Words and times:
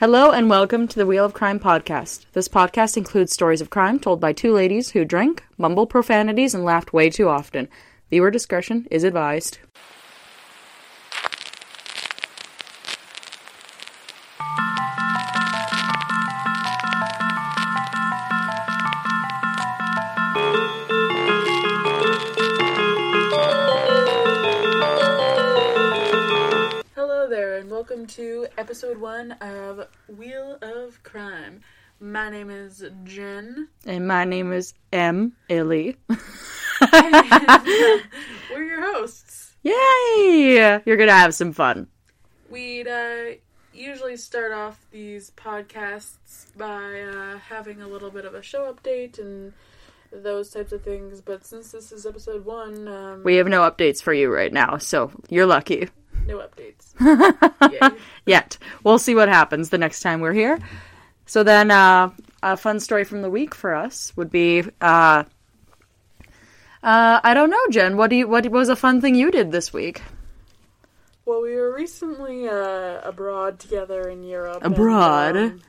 Hello 0.00 0.30
and 0.30 0.48
welcome 0.48 0.88
to 0.88 0.96
the 0.96 1.04
Wheel 1.04 1.26
of 1.26 1.34
Crime 1.34 1.60
podcast. 1.60 2.24
This 2.32 2.48
podcast 2.48 2.96
includes 2.96 3.34
stories 3.34 3.60
of 3.60 3.68
crime 3.68 3.98
told 3.98 4.18
by 4.18 4.32
two 4.32 4.50
ladies 4.50 4.92
who 4.92 5.04
drank, 5.04 5.44
mumbled 5.58 5.90
profanities, 5.90 6.54
and 6.54 6.64
laughed 6.64 6.94
way 6.94 7.10
too 7.10 7.28
often. 7.28 7.68
Viewer 8.08 8.30
discretion 8.30 8.88
is 8.90 9.04
advised. 9.04 9.58
To 28.20 28.46
episode 28.58 28.98
one 28.98 29.32
of 29.40 29.88
Wheel 30.06 30.58
of 30.60 31.02
Crime. 31.02 31.62
My 32.00 32.28
name 32.28 32.50
is 32.50 32.84
Jenn. 33.02 33.68
And 33.86 34.06
my 34.06 34.26
name 34.26 34.52
is 34.52 34.74
M. 34.92 35.32
Illy. 35.48 35.96
We're 36.92 38.62
your 38.62 38.92
hosts. 38.92 39.56
Yay! 39.62 40.82
You're 40.84 40.98
gonna 40.98 41.12
have 41.12 41.34
some 41.34 41.54
fun. 41.54 41.86
We'd 42.50 42.88
uh, 42.88 43.36
usually 43.72 44.18
start 44.18 44.52
off 44.52 44.86
these 44.90 45.32
podcasts 45.34 46.54
by 46.58 47.00
uh, 47.00 47.38
having 47.38 47.80
a 47.80 47.88
little 47.88 48.10
bit 48.10 48.26
of 48.26 48.34
a 48.34 48.42
show 48.42 48.70
update 48.70 49.18
and 49.18 49.54
those 50.12 50.50
types 50.50 50.72
of 50.72 50.82
things, 50.82 51.22
but 51.22 51.46
since 51.46 51.72
this 51.72 51.90
is 51.90 52.04
episode 52.04 52.44
one, 52.44 52.86
um, 52.86 53.22
We 53.24 53.36
have 53.36 53.48
no 53.48 53.62
updates 53.62 54.02
for 54.02 54.12
you 54.12 54.30
right 54.30 54.52
now, 54.52 54.76
so 54.76 55.10
you're 55.30 55.46
lucky. 55.46 55.88
No 56.30 56.46
updates. 56.46 57.98
Yet. 58.26 58.56
We'll 58.84 59.00
see 59.00 59.16
what 59.16 59.28
happens 59.28 59.70
the 59.70 59.78
next 59.78 60.00
time 60.00 60.20
we're 60.20 60.32
here. 60.32 60.60
So 61.26 61.42
then, 61.42 61.72
uh, 61.72 62.10
a 62.42 62.56
fun 62.56 62.78
story 62.78 63.04
from 63.04 63.22
the 63.22 63.30
week 63.30 63.52
for 63.54 63.74
us 63.74 64.12
would 64.16 64.30
be, 64.30 64.62
uh, 64.80 65.24
uh, 66.82 67.20
I 67.24 67.34
don't 67.34 67.50
know, 67.50 67.66
Jenn. 67.70 67.96
What 67.96 68.10
do 68.10 68.16
you? 68.16 68.28
What 68.28 68.48
was 68.48 68.68
a 68.68 68.76
fun 68.76 69.00
thing 69.00 69.16
you 69.16 69.32
did 69.32 69.50
this 69.50 69.72
week? 69.72 70.02
Well, 71.24 71.42
we 71.42 71.54
were 71.56 71.74
recently 71.74 72.48
uh, 72.48 73.00
abroad 73.02 73.58
together 73.58 74.08
in 74.08 74.22
Europe. 74.22 74.64
and, 74.64 74.72
Abroad? 74.72 75.36
um, 75.36 75.60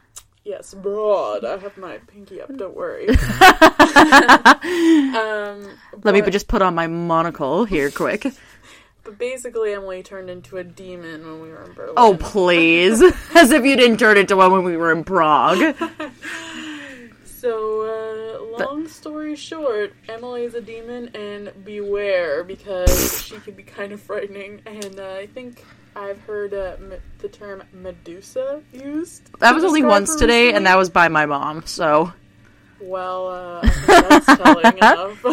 yes, 0.43 0.73
abroad. 0.73 1.43
I 1.43 1.58
have 1.58 1.77
my 1.77 1.97
pinky 2.08 2.39
up. 2.41 2.55
Don't 2.55 2.75
worry. 2.75 3.09
um, 3.09 3.17
Let 6.03 6.14
me 6.14 6.21
just 6.31 6.47
put 6.47 6.61
on 6.61 6.75
my 6.75 6.88
monocle 6.88 7.66
here, 7.66 7.89
quick. 7.91 8.27
But 9.03 9.17
basically, 9.17 9.73
Emily 9.73 10.03
turned 10.03 10.30
into 10.30 10.57
a 10.57 10.63
demon 10.63 11.23
when 11.25 11.41
we 11.41 11.49
were 11.49 11.63
in 11.63 11.73
Berlin. 11.73 11.94
Oh, 11.97 12.16
please. 12.19 13.02
As 13.35 13.52
if 13.52 13.66
you 13.66 13.75
didn't 13.75 13.97
turn 13.97 14.17
into 14.17 14.35
one 14.38 14.52
when 14.52 14.63
we 14.63 14.77
were 14.77 14.91
in 14.91 15.03
Prague. 15.03 15.75
So, 17.25 17.81
uh, 18.59 18.59
long 18.63 18.88
story 18.88 19.35
short, 19.35 19.93
Emily's 20.08 20.53
a 20.53 20.61
demon, 20.61 21.09
and 21.16 21.52
beware 21.66 22.43
because 22.43 23.23
she 23.23 23.39
can 23.39 23.55
be 23.55 23.63
kind 23.63 23.91
of 23.91 23.99
frightening. 23.99 24.61
And 24.67 24.99
uh, 24.99 25.15
I 25.15 25.25
think 25.25 25.65
I've 25.95 26.21
heard 26.21 26.53
uh, 26.53 26.75
m- 26.80 26.93
the 27.17 27.27
term 27.30 27.63
Medusa 27.73 28.61
used. 28.71 29.23
That 29.39 29.55
was 29.55 29.63
only 29.63 29.81
once 29.81 30.15
today, 30.15 30.41
recently. 30.49 30.55
and 30.58 30.67
that 30.67 30.77
was 30.77 30.91
by 30.91 31.08
my 31.08 31.25
mom, 31.25 31.65
so. 31.65 32.13
Well, 32.80 33.27
uh, 33.30 33.61
that's 33.88 34.25
telling 34.27 34.77
enough. 34.77 35.25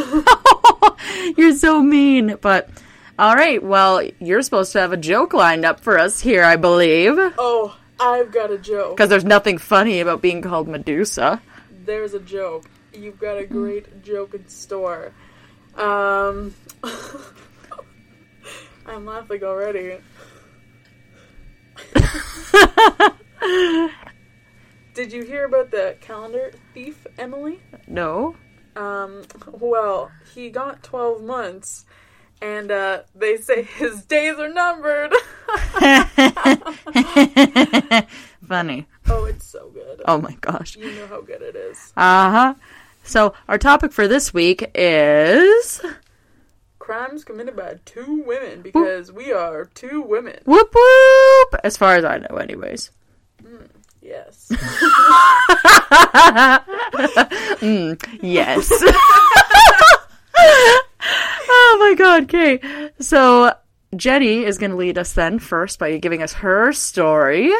You're 1.36 1.54
so 1.56 1.82
mean. 1.82 2.38
But, 2.40 2.70
alright, 3.18 3.62
well, 3.62 4.02
you're 4.18 4.42
supposed 4.42 4.72
to 4.72 4.80
have 4.80 4.92
a 4.92 4.96
joke 4.96 5.32
lined 5.34 5.64
up 5.64 5.80
for 5.80 5.98
us 5.98 6.20
here, 6.20 6.44
I 6.44 6.56
believe. 6.56 7.14
oh, 7.38 7.76
I've 8.00 8.30
got 8.32 8.50
a 8.50 8.58
joke. 8.58 8.96
Because 8.96 9.10
there's 9.10 9.24
nothing 9.24 9.58
funny 9.58 10.00
about 10.00 10.22
being 10.22 10.40
called 10.42 10.68
Medusa. 10.68 11.40
There's 11.84 12.14
a 12.14 12.20
joke. 12.20 12.64
You've 12.92 13.18
got 13.18 13.36
a 13.38 13.44
great 13.44 14.02
joke 14.04 14.34
in 14.34 14.46
store. 14.48 15.12
Um, 15.76 16.54
I'm 18.86 19.04
laughing 19.04 19.42
already. 19.44 19.98
Did 24.94 25.12
you 25.12 25.22
hear 25.22 25.44
about 25.44 25.70
the 25.70 25.96
calendar 26.00 26.52
thief, 26.74 27.06
Emily? 27.18 27.60
No? 27.86 28.34
Um, 28.74 29.22
well, 29.46 30.10
he 30.34 30.50
got 30.50 30.82
12 30.82 31.22
months, 31.22 31.84
and 32.40 32.70
uh, 32.70 33.00
they 33.14 33.36
say 33.36 33.62
his 33.78 34.04
days 34.04 34.38
are 34.38 34.48
numbered. 34.48 35.12
Funny. 38.46 38.86
oh, 39.08 39.24
it's 39.24 39.46
so 39.46 39.70
good. 39.70 40.02
Oh 40.06 40.18
my 40.18 40.36
gosh. 40.40 40.76
You 40.76 40.92
know 40.92 41.06
how 41.06 41.20
good 41.20 41.42
it 41.42 41.56
is. 41.56 41.92
Uh 41.96 42.30
huh. 42.30 42.54
So, 43.04 43.34
our 43.48 43.58
topic 43.58 43.92
for 43.92 44.08
this 44.08 44.34
week 44.34 44.70
is. 44.74 45.80
Crimes 46.78 47.24
committed 47.24 47.56
by 47.56 47.78
two 47.84 48.22
women 48.26 48.62
because 48.62 49.12
we 49.12 49.32
are 49.32 49.66
two 49.74 50.02
women. 50.02 50.40
Whoop 50.44 50.74
whoop! 50.74 51.60
As 51.64 51.76
far 51.76 51.96
as 51.96 52.04
I 52.04 52.18
know, 52.18 52.36
anyways. 52.36 52.90
Yes. 54.08 54.48
Mm, 57.60 57.98
yes. 58.22 58.70
oh 61.50 61.76
my 61.80 61.94
god, 61.94 62.24
okay. 62.24 62.90
So, 63.00 63.54
Jenny 63.96 64.44
is 64.44 64.58
going 64.58 64.70
to 64.70 64.76
lead 64.76 64.98
us 64.98 65.12
then 65.12 65.38
first 65.38 65.78
by 65.78 65.96
giving 65.98 66.22
us 66.22 66.34
her 66.34 66.72
story. 66.72 67.50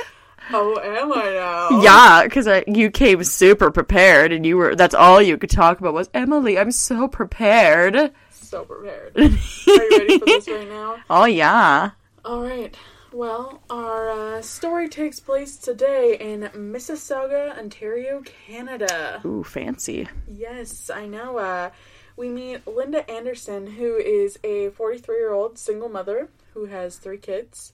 oh, 0.53 0.79
am 0.79 1.13
I 1.13 1.71
now? 1.71 1.81
Yeah, 1.83 2.25
because 2.25 2.49
you 2.67 2.91
came 2.91 3.25
super 3.25 3.71
prepared 3.71 4.33
and 4.33 4.45
you 4.45 4.57
were, 4.57 4.77
that's 4.77 4.95
all 4.95 5.23
you 5.23 5.39
could 5.39 5.51
talk 5.51 5.81
about 5.81 5.95
was, 5.95 6.11
Emily, 6.13 6.59
I'm 6.59 6.71
so 6.71 7.09
prepared. 7.09 8.13
So 8.31 8.65
prepared. 8.65 9.17
Are 9.17 9.23
you 9.23 9.99
ready 9.99 10.19
for 10.19 10.27
this 10.27 10.49
right 10.49 10.69
now? 10.69 10.97
Oh, 11.09 11.25
yeah. 11.25 11.91
All 12.25 12.43
right. 12.43 12.77
Well, 13.11 13.63
our 13.71 14.11
uh, 14.11 14.43
story 14.43 14.89
takes 14.89 15.19
place 15.19 15.57
today 15.57 16.19
in 16.21 16.43
Mississauga, 16.55 17.59
Ontario, 17.59 18.23
Canada. 18.47 19.23
Ooh, 19.25 19.43
fancy. 19.43 20.09
Yes, 20.27 20.91
I 20.91 21.07
know. 21.07 21.39
Uh, 21.39 21.71
we 22.19 22.29
meet 22.29 22.67
Linda 22.67 23.09
Anderson, 23.09 23.69
who 23.69 23.97
is 23.97 24.39
a 24.43 24.71
43 24.71 25.17
year 25.17 25.33
old 25.33 25.57
single 25.57 25.89
mother 25.89 26.29
who 26.53 26.67
has 26.67 26.97
three 26.97 27.17
kids. 27.17 27.73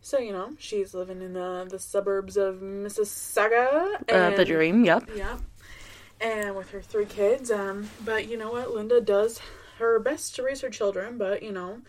So, 0.00 0.18
you 0.18 0.32
know, 0.32 0.54
she's 0.58 0.94
living 0.94 1.20
in 1.20 1.34
the, 1.34 1.66
the 1.68 1.78
suburbs 1.78 2.36
of 2.36 2.56
Mississauga. 2.56 4.10
Uh, 4.10 4.30
the 4.30 4.44
dream, 4.44 4.84
yep. 4.84 5.08
Yep. 5.14 5.40
And 6.20 6.56
with 6.56 6.70
her 6.70 6.80
three 6.80 7.04
kids. 7.04 7.50
Um, 7.50 7.90
but 8.04 8.28
you 8.28 8.38
know 8.38 8.50
what? 8.50 8.72
Linda 8.72 9.00
does 9.00 9.40
her 9.78 9.98
best 9.98 10.36
to 10.36 10.42
raise 10.42 10.62
her 10.62 10.70
children, 10.70 11.18
but 11.18 11.42
you 11.42 11.52
know, 11.52 11.82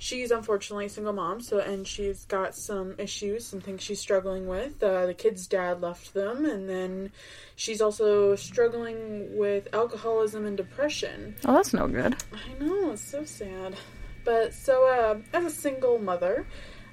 she's 0.00 0.30
unfortunately 0.30 0.86
a 0.86 0.88
single 0.88 1.12
mom, 1.12 1.40
so 1.40 1.58
and 1.58 1.86
she's 1.86 2.24
got 2.24 2.54
some 2.56 2.94
issues, 2.98 3.46
some 3.46 3.60
things 3.60 3.82
she's 3.82 4.00
struggling 4.00 4.48
with. 4.48 4.82
Uh, 4.82 5.06
the 5.06 5.14
kids' 5.14 5.46
dad 5.46 5.82
left 5.82 6.14
them, 6.14 6.46
and 6.46 6.68
then 6.68 7.12
she's 7.54 7.80
also 7.80 8.34
struggling 8.34 9.36
with 9.36 9.68
alcoholism 9.74 10.46
and 10.46 10.56
depression. 10.56 11.36
Oh, 11.44 11.54
that's 11.54 11.74
no 11.74 11.86
good. 11.86 12.16
I 12.32 12.64
know, 12.64 12.92
it's 12.92 13.02
so 13.02 13.24
sad. 13.24 13.76
But 14.24 14.54
so, 14.54 14.88
uh, 14.88 15.18
as 15.36 15.44
a 15.44 15.50
single 15.50 15.98
mother, 15.98 16.46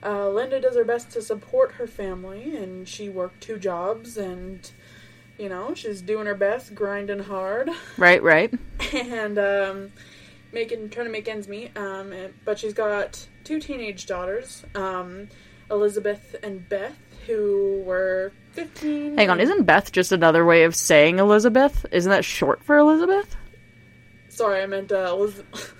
uh, 0.04 0.30
Linda 0.30 0.60
does 0.60 0.76
her 0.76 0.84
best 0.84 1.10
to 1.12 1.22
support 1.22 1.72
her 1.74 1.88
family, 1.88 2.58
and 2.58 2.88
she 2.88 3.08
worked 3.08 3.42
two 3.42 3.58
jobs, 3.58 4.18
and 4.18 4.70
you 5.40 5.48
know, 5.48 5.74
she's 5.76 6.02
doing 6.02 6.26
her 6.26 6.36
best, 6.36 6.76
grinding 6.76 7.20
hard, 7.20 7.70
Right, 7.98 8.22
right. 8.22 8.54
and 8.94 9.38
um, 9.40 9.92
making 10.52 10.90
trying 10.90 11.06
to 11.08 11.12
make 11.12 11.28
ends 11.28 11.48
meet. 11.48 11.76
Um, 11.78 12.12
and- 12.12 12.34
but 12.46 12.60
she's 12.60 12.74
got 12.74 13.26
two 13.44 13.60
teenage 13.60 14.06
daughters, 14.06 14.64
um, 14.76 15.30
Elizabeth 15.72 16.36
and 16.44 16.68
Beth, 16.70 16.98
who 17.26 17.82
were 17.86 18.32
fifteen. 18.54 19.18
Hang 19.18 19.30
on, 19.30 19.40
isn't 19.40 19.64
Beth 19.64 19.92
just 19.92 20.12
another 20.12 20.46
way 20.46 20.64
of 20.64 20.76
saying 20.76 21.20
Elizabeth? 21.20 21.86
Isn't 21.92 22.12
that 22.12 22.26
short 22.26 22.64
for 22.64 22.78
Elizabeth? 22.78 23.36
Sorry, 24.30 24.62
I 24.62 24.66
meant 24.66 24.92
uh, 24.92 25.08
Elizabeth. 25.18 25.74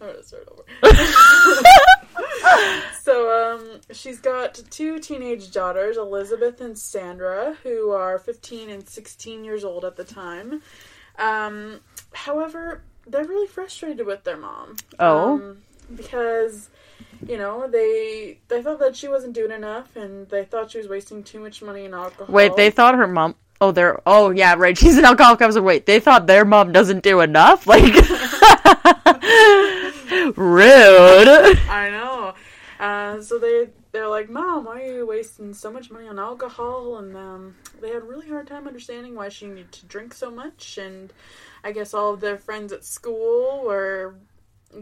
gonna 0.00 0.22
start 0.22 0.48
over. 0.50 0.64
so, 3.08 3.54
um, 3.54 3.80
she's 3.90 4.20
got 4.20 4.60
two 4.70 4.98
teenage 4.98 5.50
daughters, 5.50 5.96
Elizabeth 5.96 6.60
and 6.60 6.78
Sandra, 6.78 7.56
who 7.62 7.90
are 7.90 8.18
15 8.18 8.68
and 8.68 8.86
16 8.86 9.44
years 9.44 9.64
old 9.64 9.86
at 9.86 9.96
the 9.96 10.04
time. 10.04 10.60
Um, 11.18 11.80
however, 12.12 12.82
they're 13.06 13.24
really 13.24 13.46
frustrated 13.46 14.04
with 14.06 14.24
their 14.24 14.36
mom. 14.36 14.76
Oh. 14.98 15.36
Um, 15.36 15.58
because, 15.96 16.68
you 17.26 17.38
know, 17.38 17.66
they 17.66 18.40
they 18.48 18.62
thought 18.62 18.78
that 18.80 18.94
she 18.94 19.08
wasn't 19.08 19.32
doing 19.32 19.52
enough, 19.52 19.96
and 19.96 20.28
they 20.28 20.44
thought 20.44 20.72
she 20.72 20.78
was 20.78 20.86
wasting 20.86 21.24
too 21.24 21.40
much 21.40 21.62
money 21.62 21.86
in 21.86 21.94
alcohol. 21.94 22.34
Wait, 22.34 22.56
they 22.56 22.70
thought 22.70 22.94
her 22.94 23.06
mom. 23.06 23.36
Oh, 23.62 23.72
they're. 23.72 24.02
Oh, 24.04 24.28
yeah, 24.30 24.54
right. 24.58 24.76
She's 24.82 24.98
an 24.98 25.06
alcoholic. 25.06 25.40
I 25.40 25.46
was 25.46 25.56
like, 25.56 25.64
wait, 25.64 25.86
they 25.86 25.98
thought 25.98 26.26
their 26.26 26.44
mom 26.44 26.72
doesn't 26.72 27.02
do 27.02 27.20
enough? 27.20 27.66
Like. 27.66 27.94
Rude. 30.36 31.28
I 31.68 31.88
know. 31.90 32.17
Uh, 32.78 33.20
so 33.20 33.38
they 33.38 33.68
they're 33.92 34.08
like, 34.08 34.30
"Mom, 34.30 34.64
why 34.64 34.82
are 34.82 34.92
you 34.98 35.06
wasting 35.06 35.52
so 35.52 35.70
much 35.70 35.90
money 35.90 36.06
on 36.06 36.18
alcohol?" 36.18 36.98
And 36.98 37.16
um, 37.16 37.56
they 37.80 37.88
had 37.88 38.02
a 38.02 38.06
really 38.06 38.28
hard 38.28 38.46
time 38.46 38.66
understanding 38.68 39.14
why 39.14 39.28
she 39.30 39.46
needed 39.46 39.72
to 39.72 39.86
drink 39.86 40.14
so 40.14 40.30
much. 40.30 40.78
And 40.78 41.12
I 41.64 41.72
guess 41.72 41.92
all 41.94 42.14
of 42.14 42.20
their 42.20 42.38
friends 42.38 42.72
at 42.72 42.84
school 42.84 43.62
were, 43.64 44.14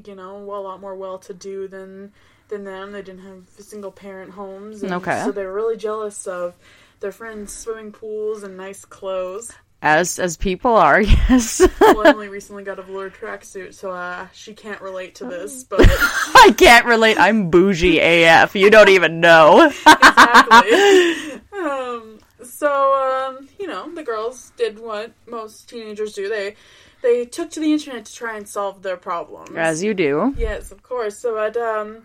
you 0.04 0.14
know, 0.14 0.36
a 0.36 0.60
lot 0.60 0.80
more 0.80 0.94
well 0.94 1.18
to 1.20 1.32
do 1.34 1.68
than 1.68 2.12
than 2.48 2.64
them. 2.64 2.92
They 2.92 3.02
didn't 3.02 3.22
have 3.22 3.48
single 3.64 3.92
parent 3.92 4.32
homes, 4.32 4.82
and 4.82 4.92
Okay. 4.92 5.22
so 5.24 5.32
they 5.32 5.44
were 5.44 5.54
really 5.54 5.76
jealous 5.78 6.26
of 6.26 6.54
their 7.00 7.12
friends' 7.12 7.52
swimming 7.52 7.92
pools 7.92 8.42
and 8.42 8.56
nice 8.56 8.84
clothes. 8.84 9.52
As 9.82 10.18
as 10.18 10.36
people 10.38 10.74
are, 10.74 11.00
yes. 11.02 11.60
well, 11.80 12.06
Emily 12.06 12.28
recently 12.28 12.64
got 12.64 12.78
a 12.78 12.82
velour 12.82 13.10
tracksuit, 13.10 13.74
so 13.74 13.90
uh, 13.90 14.26
she 14.32 14.54
can't 14.54 14.80
relate 14.80 15.16
to 15.16 15.26
this, 15.26 15.64
but 15.64 15.80
I 15.84 16.54
can't 16.56 16.86
relate. 16.86 17.18
I'm 17.20 17.50
bougie 17.50 18.00
AF. 18.24 18.56
You 18.56 18.70
don't 18.70 18.88
even 18.88 19.20
know. 19.20 19.66
exactly. 19.66 21.40
um, 21.52 22.18
so 22.42 23.28
um, 23.28 23.48
you 23.58 23.66
know, 23.66 23.94
the 23.94 24.02
girls 24.02 24.52
did 24.56 24.78
what 24.78 25.12
most 25.26 25.68
teenagers 25.68 26.14
do. 26.14 26.28
They 26.28 26.56
they 27.02 27.26
took 27.26 27.50
to 27.50 27.60
the 27.60 27.72
internet 27.72 28.06
to 28.06 28.14
try 28.14 28.36
and 28.36 28.48
solve 28.48 28.82
their 28.82 28.96
problems. 28.96 29.50
As 29.56 29.82
you 29.82 29.92
do. 29.92 30.34
yes, 30.38 30.72
of 30.72 30.82
course. 30.82 31.18
So 31.18 31.38
at 31.38 31.56
um, 31.58 32.02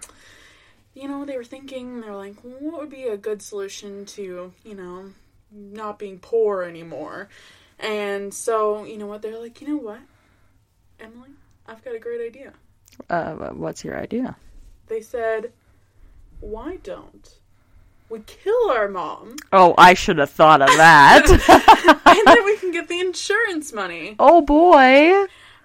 you 0.94 1.08
know, 1.08 1.24
they 1.24 1.38
were 1.38 1.46
thinking. 1.46 2.02
They're 2.02 2.16
like, 2.16 2.36
what 2.42 2.82
would 2.82 2.90
be 2.90 3.04
a 3.04 3.18
good 3.18 3.42
solution 3.42 4.06
to 4.08 4.52
you 4.66 4.76
know 4.76 5.12
not 5.52 5.98
being 5.98 6.20
poor 6.20 6.64
anymore? 6.64 7.30
And 7.82 8.34
so 8.34 8.84
you 8.86 8.98
know 8.98 9.08
what? 9.08 9.22
They're 9.22 9.40
like, 9.40 9.60
you 9.62 9.68
know 9.70 9.78
what, 9.84 10.00
Emily, 11.00 11.30
I've 11.68 11.84
got 11.84 11.96
a 11.96 12.00
great 12.00 12.22
idea. 12.26 12.54
Uh, 13.10 13.34
what's 13.50 13.84
your 13.84 13.98
idea? 14.00 14.36
They 14.88 15.02
said, 15.02 15.52
why 16.40 16.78
don't 16.84 17.38
we 18.10 18.20
kill 18.28 18.70
our 18.72 18.88
mom? 18.88 19.36
Oh, 19.54 19.74
I 19.78 19.94
should 19.94 20.18
have 20.20 20.30
thought 20.30 20.62
of 20.62 20.68
that. 20.68 21.26
and 22.06 22.28
then 22.28 22.46
we 22.46 22.58
can 22.60 22.72
get 22.72 22.88
the 22.88 23.00
insurance 23.00 23.72
money. 23.74 24.16
oh 24.20 24.42
boy, 24.42 25.14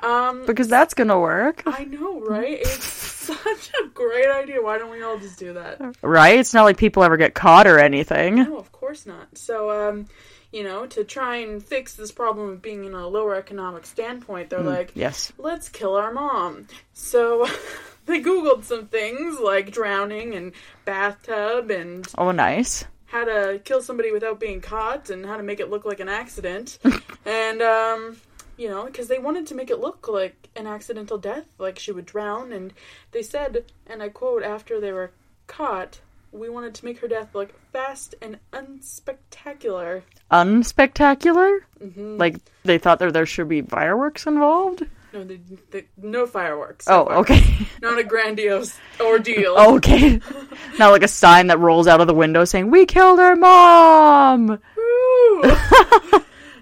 Um, 0.00 0.46
because 0.46 0.68
that's 0.68 0.94
gonna 0.94 1.18
work, 1.18 1.62
I 1.66 1.84
know, 1.84 2.20
right? 2.20 2.58
It's 2.60 2.84
such 3.26 3.70
a 3.82 3.88
great 3.88 4.28
idea. 4.28 4.62
Why 4.62 4.78
don't 4.78 4.90
we 4.90 5.02
all 5.02 5.18
just 5.18 5.38
do 5.38 5.52
that? 5.54 5.80
right? 6.02 6.38
It's 6.38 6.54
not 6.54 6.62
like 6.64 6.76
people 6.76 7.02
ever 7.02 7.16
get 7.16 7.34
caught 7.34 7.66
or 7.66 7.78
anything. 7.80 8.36
No, 8.36 8.65
course 8.96 9.06
not. 9.06 9.36
So, 9.36 9.70
um, 9.70 10.06
you 10.52 10.64
know, 10.64 10.86
to 10.86 11.04
try 11.04 11.36
and 11.36 11.62
fix 11.62 11.94
this 11.94 12.12
problem 12.12 12.48
of 12.48 12.62
being 12.62 12.84
in 12.84 12.94
a 12.94 13.06
lower 13.06 13.34
economic 13.34 13.84
standpoint, 13.86 14.50
they're 14.50 14.62
like, 14.62 14.92
Yes. 14.94 15.32
let's 15.38 15.68
kill 15.68 15.94
our 15.94 16.12
mom. 16.12 16.66
So 16.94 17.46
they 18.06 18.22
Googled 18.22 18.64
some 18.64 18.86
things 18.86 19.38
like 19.38 19.70
drowning 19.70 20.34
and 20.34 20.52
bathtub 20.84 21.70
and 21.70 22.06
Oh, 22.16 22.30
nice. 22.30 22.84
how 23.06 23.24
to 23.24 23.60
kill 23.64 23.82
somebody 23.82 24.12
without 24.12 24.40
being 24.40 24.60
caught 24.60 25.10
and 25.10 25.26
how 25.26 25.36
to 25.36 25.42
make 25.42 25.60
it 25.60 25.68
look 25.70 25.84
like 25.84 26.00
an 26.00 26.08
accident. 26.08 26.78
and, 27.26 27.60
um, 27.60 28.16
you 28.56 28.70
know, 28.70 28.86
because 28.86 29.08
they 29.08 29.18
wanted 29.18 29.46
to 29.48 29.54
make 29.54 29.70
it 29.70 29.78
look 29.80 30.08
like 30.08 30.48
an 30.56 30.66
accidental 30.66 31.18
death, 31.18 31.44
like 31.58 31.78
she 31.78 31.92
would 31.92 32.06
drown. 32.06 32.50
And 32.52 32.72
they 33.12 33.22
said, 33.22 33.64
and 33.86 34.02
I 34.02 34.08
quote, 34.08 34.42
after 34.42 34.80
they 34.80 34.92
were 34.92 35.10
caught, 35.46 36.00
we 36.36 36.48
wanted 36.48 36.74
to 36.74 36.84
make 36.84 36.98
her 37.00 37.08
death 37.08 37.34
look 37.34 37.52
fast 37.72 38.14
and 38.22 38.38
unspectacular. 38.52 40.02
Unspectacular. 40.30 41.58
hmm 41.80 42.16
Like 42.18 42.36
they 42.64 42.78
thought 42.78 42.98
that 42.98 43.12
there 43.12 43.26
should 43.26 43.48
be 43.48 43.62
fireworks 43.62 44.26
involved. 44.26 44.84
No, 45.12 45.24
they, 45.24 45.40
they, 45.70 45.84
no 45.96 46.26
fireworks. 46.26 46.86
no 46.88 47.02
Oh, 47.02 47.04
fireworks. 47.06 47.30
okay. 47.30 47.66
Not 47.82 47.98
a 47.98 48.04
grandiose 48.04 48.76
ordeal. 49.00 49.56
okay. 49.76 50.20
Not 50.78 50.90
like 50.92 51.02
a 51.02 51.08
sign 51.08 51.46
that 51.46 51.58
rolls 51.58 51.86
out 51.86 52.00
of 52.00 52.06
the 52.06 52.14
window 52.14 52.44
saying 52.44 52.70
"We 52.70 52.84
killed 52.86 53.18
her 53.18 53.34
mom." 53.36 54.46
Woo! 54.76 55.42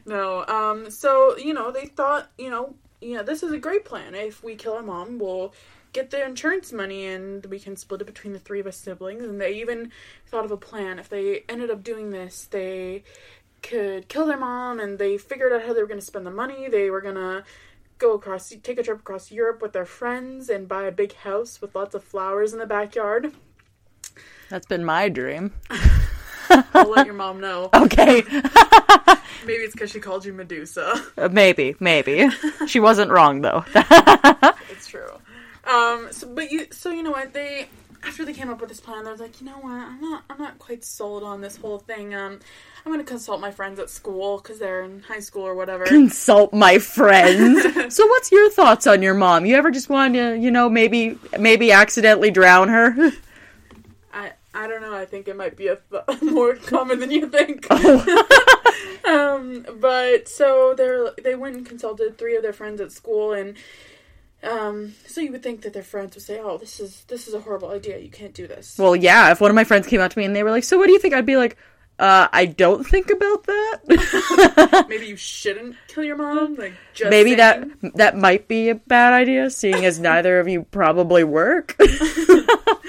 no, 0.06 0.44
um, 0.46 0.90
so, 0.90 1.36
you 1.38 1.54
know, 1.54 1.70
they 1.72 1.86
thought, 1.86 2.30
you 2.38 2.50
know, 2.50 2.74
you 3.00 3.16
know, 3.16 3.22
this 3.22 3.42
is 3.42 3.52
a 3.52 3.58
great 3.58 3.84
plan. 3.84 4.14
If 4.14 4.42
we 4.44 4.54
kill 4.54 4.74
our 4.74 4.82
mom, 4.82 5.18
we'll 5.18 5.52
get 5.94 6.10
the 6.10 6.22
insurance 6.22 6.72
money 6.72 7.06
and 7.06 7.46
we 7.46 7.58
can 7.58 7.76
split 7.76 8.02
it 8.02 8.06
between 8.06 8.34
the 8.34 8.38
three 8.38 8.60
of 8.60 8.66
us 8.66 8.76
siblings. 8.76 9.22
And 9.24 9.40
they 9.40 9.54
even 9.54 9.92
thought 10.26 10.44
of 10.44 10.50
a 10.50 10.56
plan. 10.58 10.98
If 10.98 11.08
they 11.08 11.44
ended 11.48 11.70
up 11.70 11.82
doing 11.82 12.10
this, 12.10 12.44
they 12.50 13.04
could 13.62 14.08
kill 14.08 14.26
their 14.26 14.36
mom 14.36 14.80
and 14.80 14.98
they 14.98 15.16
figured 15.16 15.52
out 15.52 15.62
how 15.62 15.72
they 15.72 15.80
were 15.80 15.86
going 15.86 16.00
to 16.00 16.04
spend 16.04 16.26
the 16.26 16.30
money. 16.30 16.68
They 16.68 16.90
were 16.90 17.00
going 17.00 17.14
to 17.14 17.44
go 17.98 18.12
across, 18.12 18.52
take 18.62 18.78
a 18.78 18.82
trip 18.82 18.98
across 18.98 19.30
Europe 19.30 19.62
with 19.62 19.72
their 19.72 19.86
friends 19.86 20.50
and 20.50 20.68
buy 20.68 20.82
a 20.82 20.92
big 20.92 21.14
house 21.14 21.62
with 21.62 21.74
lots 21.74 21.94
of 21.94 22.04
flowers 22.04 22.52
in 22.52 22.58
the 22.58 22.66
backyard. 22.66 23.32
That's 24.50 24.66
been 24.66 24.84
my 24.84 25.08
dream. 25.08 25.54
I'll 26.50 26.90
let 26.90 27.06
your 27.06 27.14
mom 27.14 27.40
know. 27.40 27.70
Okay. 27.74 28.22
Maybe 29.46 29.62
it's 29.62 29.74
because 29.74 29.90
she 29.90 30.00
called 30.00 30.24
you 30.24 30.32
Medusa. 30.32 31.04
Uh, 31.18 31.28
maybe, 31.28 31.76
maybe. 31.78 32.30
She 32.66 32.80
wasn't 32.80 33.10
wrong 33.10 33.42
though. 33.42 33.62
It's 34.70 34.86
true. 34.86 35.10
Um. 35.66 36.08
So, 36.12 36.28
but 36.28 36.50
you. 36.50 36.66
So 36.70 36.90
you 36.90 37.02
know 37.02 37.12
what 37.12 37.32
they. 37.32 37.68
After 38.06 38.26
they 38.26 38.34
came 38.34 38.50
up 38.50 38.60
with 38.60 38.68
this 38.68 38.80
plan, 38.80 39.04
they're 39.04 39.16
like, 39.16 39.40
you 39.40 39.46
know 39.46 39.58
what? 39.58 39.72
I'm 39.72 40.00
not. 40.00 40.24
I'm 40.28 40.38
not 40.38 40.58
quite 40.58 40.84
sold 40.84 41.22
on 41.22 41.40
this 41.40 41.56
whole 41.56 41.78
thing. 41.78 42.14
Um. 42.14 42.40
I'm 42.84 42.92
gonna 42.92 43.02
consult 43.04 43.40
my 43.40 43.50
friends 43.50 43.78
at 43.78 43.88
school 43.88 44.36
because 44.36 44.58
they're 44.58 44.82
in 44.82 45.00
high 45.00 45.20
school 45.20 45.42
or 45.42 45.54
whatever. 45.54 45.86
Consult 45.86 46.52
my 46.52 46.78
friends. 46.78 47.62
so 47.94 48.06
what's 48.06 48.30
your 48.30 48.50
thoughts 48.50 48.86
on 48.86 49.00
your 49.00 49.14
mom? 49.14 49.46
You 49.46 49.56
ever 49.56 49.70
just 49.70 49.88
wanted 49.88 50.18
to, 50.18 50.38
you 50.38 50.50
know, 50.50 50.68
maybe 50.68 51.18
maybe 51.38 51.72
accidentally 51.72 52.30
drown 52.30 52.68
her? 52.68 52.94
I. 54.12 54.32
I 54.56 54.68
don't 54.68 54.82
know. 54.82 54.94
I 54.94 55.04
think 55.06 55.26
it 55.28 55.34
might 55.34 55.56
be 55.56 55.68
a 55.68 55.78
th- 55.90 56.22
more 56.22 56.54
common 56.56 57.00
than 57.00 57.10
you 57.10 57.26
think. 57.28 57.68
um. 59.08 59.64
But 59.80 60.28
so 60.28 60.74
they're 60.76 61.10
they 61.22 61.34
went 61.34 61.56
and 61.56 61.64
consulted 61.66 62.18
three 62.18 62.36
of 62.36 62.42
their 62.42 62.52
friends 62.52 62.82
at 62.82 62.92
school 62.92 63.32
and. 63.32 63.56
Um, 64.44 64.94
so 65.06 65.20
you 65.20 65.32
would 65.32 65.42
think 65.42 65.62
that 65.62 65.72
their 65.72 65.82
friends 65.82 66.14
would 66.14 66.22
say, 66.22 66.38
"Oh, 66.40 66.58
this 66.58 66.78
is 66.80 67.04
this 67.08 67.26
is 67.26 67.34
a 67.34 67.40
horrible 67.40 67.70
idea. 67.70 67.98
You 67.98 68.10
can't 68.10 68.34
do 68.34 68.46
this." 68.46 68.78
well, 68.78 68.94
yeah, 68.94 69.32
if 69.32 69.40
one 69.40 69.50
of 69.50 69.54
my 69.54 69.64
friends 69.64 69.86
came 69.86 70.00
out 70.00 70.10
to 70.10 70.18
me 70.18 70.24
and 70.24 70.36
they 70.36 70.42
were 70.42 70.50
like, 70.50 70.64
"So 70.64 70.76
what 70.78 70.86
do 70.86 70.92
you 70.92 70.98
think?" 70.98 71.14
I'd 71.14 71.26
be 71.26 71.36
like, 71.36 71.56
"Uh, 71.98 72.28
I 72.32 72.46
don't 72.46 72.84
think 72.86 73.10
about 73.10 73.44
that." 73.44 74.86
Maybe 74.88 75.06
you 75.06 75.16
shouldn't 75.16 75.76
kill 75.88 76.04
your 76.04 76.16
mom. 76.16 76.56
Like 76.56 76.74
just 76.92 77.10
maybe 77.10 77.34
that 77.36 77.60
saying. 77.60 77.92
that 77.94 78.16
might 78.16 78.46
be 78.48 78.68
a 78.68 78.74
bad 78.74 79.12
idea 79.12 79.50
seeing 79.50 79.84
as 79.84 79.98
neither 79.98 80.38
of 80.40 80.48
you 80.48 80.64
probably 80.64 81.24
work. 81.24 81.76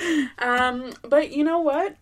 Um, 0.38 0.94
but 1.02 1.31
you 1.31 1.44
know 1.44 1.60
what? 1.60 1.96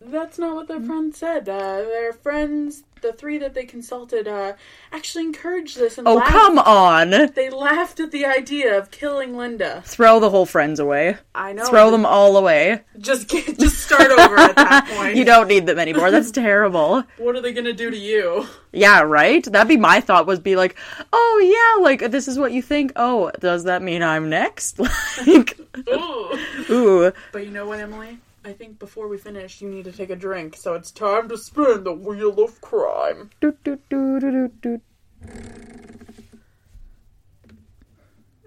That's 0.00 0.38
not 0.38 0.54
what 0.54 0.68
their 0.68 0.80
friends 0.80 1.18
said. 1.18 1.48
Uh, 1.48 1.82
their 1.82 2.12
friends, 2.12 2.82
the 3.04 3.12
three 3.12 3.36
that 3.38 3.52
they 3.52 3.64
consulted, 3.64 4.26
uh, 4.26 4.54
actually 4.90 5.24
encouraged 5.24 5.78
this 5.78 5.98
and 5.98 6.08
oh, 6.08 6.14
laughed. 6.14 6.30
come 6.32 6.58
on. 6.58 7.10
They 7.34 7.50
laughed 7.50 8.00
at 8.00 8.10
the 8.10 8.24
idea 8.24 8.76
of 8.76 8.90
killing 8.90 9.36
Linda. 9.36 9.82
Throw 9.84 10.18
the 10.18 10.30
whole 10.30 10.46
friends 10.46 10.80
away. 10.80 11.18
I 11.34 11.52
know. 11.52 11.66
Throw 11.66 11.90
them 11.90 12.06
all 12.06 12.36
away. 12.36 12.80
Just 12.98 13.28
get, 13.28 13.58
just 13.58 13.78
start 13.78 14.10
over 14.10 14.38
at 14.38 14.56
that 14.56 14.88
point. 14.96 15.16
You 15.16 15.24
don't 15.24 15.48
need 15.48 15.66
them 15.66 15.78
anymore. 15.78 16.10
That's 16.10 16.30
terrible. 16.32 17.04
What 17.18 17.36
are 17.36 17.42
they 17.42 17.52
gonna 17.52 17.74
do 17.74 17.90
to 17.90 17.96
you? 17.96 18.46
Yeah, 18.72 19.02
right? 19.02 19.44
That'd 19.44 19.68
be 19.68 19.76
my 19.76 20.00
thought 20.00 20.26
was 20.26 20.40
be 20.40 20.56
like, 20.56 20.74
"Oh 21.12 21.76
yeah, 21.78 21.84
like 21.84 22.10
this 22.10 22.26
is 22.26 22.38
what 22.38 22.52
you 22.52 22.62
think. 22.62 22.92
Oh, 22.96 23.30
does 23.38 23.64
that 23.64 23.82
mean 23.82 24.02
I'm 24.02 24.30
next?" 24.30 24.78
like, 25.26 25.60
Ooh. 25.90 26.38
ooh. 26.70 27.12
But 27.32 27.44
you 27.44 27.50
know 27.50 27.66
what, 27.66 27.80
Emily? 27.80 28.18
I 28.46 28.52
think 28.52 28.78
before 28.78 29.08
we 29.08 29.16
finish, 29.16 29.62
you 29.62 29.70
need 29.70 29.84
to 29.84 29.92
take 29.92 30.10
a 30.10 30.16
drink. 30.16 30.56
So 30.56 30.74
it's 30.74 30.90
time 30.90 31.30
to 31.30 31.38
spin 31.38 31.82
the 31.84 31.94
wheel 31.94 32.38
of 32.44 32.60
crime. 32.60 33.30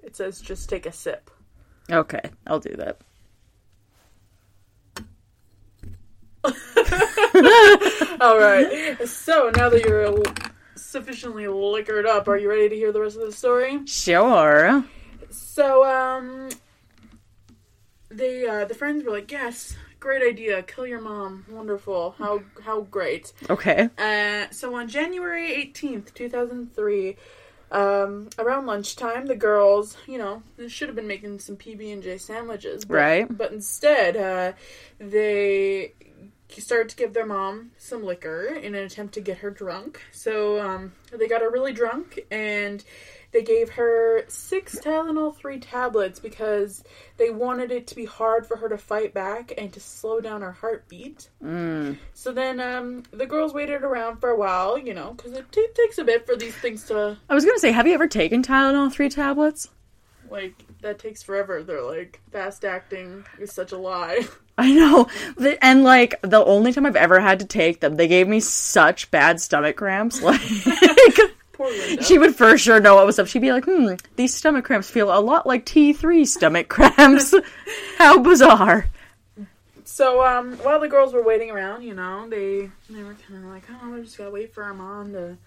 It 0.04 0.16
says 0.16 0.40
just 0.40 0.70
take 0.70 0.86
a 0.86 0.92
sip. 0.92 1.32
Okay, 1.90 2.22
I'll 2.46 2.60
do 2.60 2.76
that. 2.76 3.02
All 8.22 8.38
right. 8.38 9.08
So 9.08 9.52
now 9.56 9.70
that 9.70 9.84
you're 9.84 10.14
sufficiently 10.76 11.48
liquored 11.48 12.06
up, 12.06 12.28
are 12.28 12.38
you 12.38 12.50
ready 12.50 12.70
to 12.70 12.76
hear 12.76 12.92
the 12.92 13.02
rest 13.02 13.18
of 13.18 13.26
the 13.26 13.32
story? 13.32 13.80
Sure. 13.88 14.84
So, 15.30 15.84
um, 15.86 16.50
they 18.10 18.48
uh, 18.48 18.66
the 18.66 18.76
friends 18.76 19.04
were 19.04 19.12
like, 19.12 19.32
"Yes, 19.32 19.76
great 20.00 20.24
idea. 20.24 20.64
Kill 20.64 20.88
your 20.88 21.02
mom. 21.02 21.46
Wonderful. 21.50 22.16
How 22.18 22.42
how 22.64 22.82
great." 22.82 23.34
Okay. 23.50 23.90
Uh, 23.98 24.50
so 24.52 24.76
on 24.76 24.88
January 24.88 25.54
eighteenth, 25.54 26.14
two 26.14 26.30
thousand 26.30 26.76
three. 26.76 27.18
Um, 27.70 28.30
around 28.40 28.66
lunchtime, 28.66 29.26
the 29.26 29.36
girls, 29.36 29.98
you 30.08 30.18
know, 30.18 30.42
should 30.70 30.88
have 30.88 30.96
been 30.96 31.06
making 31.06 31.40
some 31.40 31.58
PB 31.58 31.92
and 31.92 32.02
J 32.02 32.18
sandwiches, 32.18 32.86
but, 32.86 32.94
Right. 32.94 33.38
But 33.38 33.52
instead, 33.52 34.16
uh, 34.16 34.54
they 35.00 35.92
started 36.50 36.88
to 36.90 36.96
give 36.96 37.14
their 37.14 37.26
mom 37.26 37.72
some 37.78 38.06
liquor 38.06 38.46
in 38.46 38.74
an 38.74 38.86
attempt 38.86 39.16
to 39.16 39.22
get 39.22 39.40
her 39.40 39.52
drunk. 39.52 40.02
So 40.14 40.62
um, 40.62 40.94
they 41.12 41.28
got 41.28 41.42
her 41.42 41.52
really 41.52 41.74
drunk, 41.74 42.22
and 42.32 42.82
they 43.32 43.44
gave 43.44 43.70
her 43.72 44.24
six 44.28 44.80
Tylenol 44.80 45.36
3 45.36 45.60
tablets 45.60 46.20
because 46.20 46.84
they 47.18 47.30
wanted 47.30 47.72
it 47.72 47.88
to 47.88 47.96
be 47.96 48.06
hard 48.06 48.46
for 48.46 48.58
her 48.58 48.70
to 48.70 48.78
fight 48.78 49.14
back 49.14 49.54
and 49.58 49.72
to 49.74 49.80
slow 49.80 50.22
down 50.22 50.42
her 50.42 50.54
heartbeat. 50.54 51.30
Mm. 51.44 51.98
So 52.14 52.32
then 52.32 52.60
um, 52.60 53.04
the 53.12 53.26
girls 53.26 53.54
waited 53.54 53.84
around 53.84 54.20
for 54.20 54.30
a 54.30 54.38
while, 54.38 54.78
you 54.78 54.94
know, 54.94 55.14
because 55.14 55.34
it 55.34 55.52
t- 55.52 55.68
takes 55.76 55.98
a 55.98 56.04
bit 56.04 56.26
for 56.26 56.36
these 56.36 56.56
things 56.56 56.86
to. 56.86 57.18
I 57.30 57.34
was 57.34 57.46
gonna 57.46 57.60
say, 57.60 57.72
have 57.72 57.88
you 57.88 57.94
ever 57.94 58.08
taken 58.08 58.44
Tylenol 58.44 58.92
3 58.92 59.10
tablets? 59.10 59.70
Like, 60.30 60.56
that 60.82 61.00
takes 61.00 61.24
forever. 61.24 61.64
They're 61.64 61.84
like, 61.84 62.20
fast 62.32 62.66
acting 62.66 63.26
is 63.40 63.52
such 63.52 63.72
a 63.72 63.78
lie. 63.78 64.26
I 64.58 64.74
know. 64.74 65.08
And 65.62 65.84
like 65.84 66.20
the 66.22 66.44
only 66.44 66.74
time 66.74 66.86
I've 66.86 66.96
ever 66.96 67.20
had 67.20 67.40
to 67.40 67.46
take 67.46 67.80
them, 67.80 67.96
they 67.96 68.08
gave 68.08 68.28
me 68.28 68.40
such 68.40 69.12
bad 69.12 69.40
stomach 69.40 69.76
cramps. 69.78 70.22
Like 70.28 70.42
she 72.02 72.18
would 72.18 72.36
for 72.36 72.58
sure 72.58 72.80
know 72.80 72.96
what 72.96 73.06
was 73.06 73.20
up. 73.20 73.28
She'd 73.28 73.42
be 73.42 73.52
like, 73.52 73.66
"Hmm, 73.66 73.94
these 74.16 74.34
stomach 74.34 74.66
cramps 74.66 74.90
feel 74.90 75.12
a 75.12 75.20
lot 75.20 75.46
like 75.48 75.66
T3 75.66 76.28
stomach 76.28 76.68
cramps." 76.70 77.34
How 77.98 78.20
bizarre. 78.20 78.90
So 79.84 80.24
um 80.26 80.58
while 80.58 80.80
the 80.80 80.88
girls 80.88 81.14
were 81.14 81.24
waiting 81.24 81.52
around, 81.52 81.84
you 81.84 81.94
know, 81.94 82.28
they 82.30 82.70
they 82.90 83.04
were 83.04 83.16
kind 83.28 83.44
of 83.44 83.50
like, 83.50 83.64
"Oh, 83.70 83.92
we 83.92 84.02
just 84.02 84.18
got 84.18 84.26
to 84.26 84.32
wait 84.32 84.54
for 84.54 84.64
our 84.64 84.74
mom 84.74 85.14
to 85.14 85.38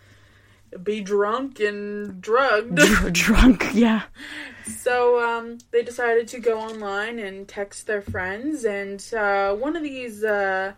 be 0.82 1.00
drunk 1.00 1.60
and 1.60 2.20
drugged. 2.20 2.76
Dr- 2.76 3.12
drunk, 3.12 3.70
yeah. 3.74 4.02
So 4.64 5.20
um, 5.22 5.58
they 5.70 5.82
decided 5.82 6.28
to 6.28 6.38
go 6.38 6.60
online 6.60 7.18
and 7.18 7.46
text 7.46 7.86
their 7.86 8.02
friends, 8.02 8.64
and 8.64 9.04
uh, 9.14 9.54
one 9.54 9.76
of 9.76 9.82
these 9.82 10.22
uh, 10.22 10.74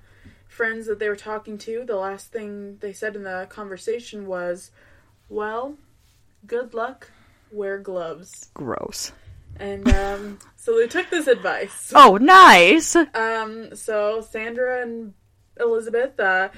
friends 0.49 0.87
that 0.87 0.99
they 0.99 1.09
were 1.09 1.17
talking 1.17 1.59
to, 1.59 1.85
the 1.85 1.97
last 1.97 2.33
thing 2.33 2.79
they 2.81 2.93
said 2.93 3.17
in 3.17 3.25
the 3.25 3.47
conversation 3.51 4.27
was, 4.27 4.71
"Well, 5.33 5.77
good 6.47 6.75
luck. 6.75 7.11
Wear 7.51 7.79
gloves." 7.79 8.51
Gross. 8.55 9.12
And 9.57 9.89
um, 9.93 10.39
so 10.57 10.79
they 10.79 10.87
took 10.87 11.11
this 11.11 11.27
advice. 11.27 11.93
Oh, 11.95 12.17
nice. 12.17 12.97
Um, 12.97 13.75
so 13.75 14.21
Sandra 14.21 14.83
and 14.83 15.15
Elizabeth 15.59 16.19
uh, 16.19 16.49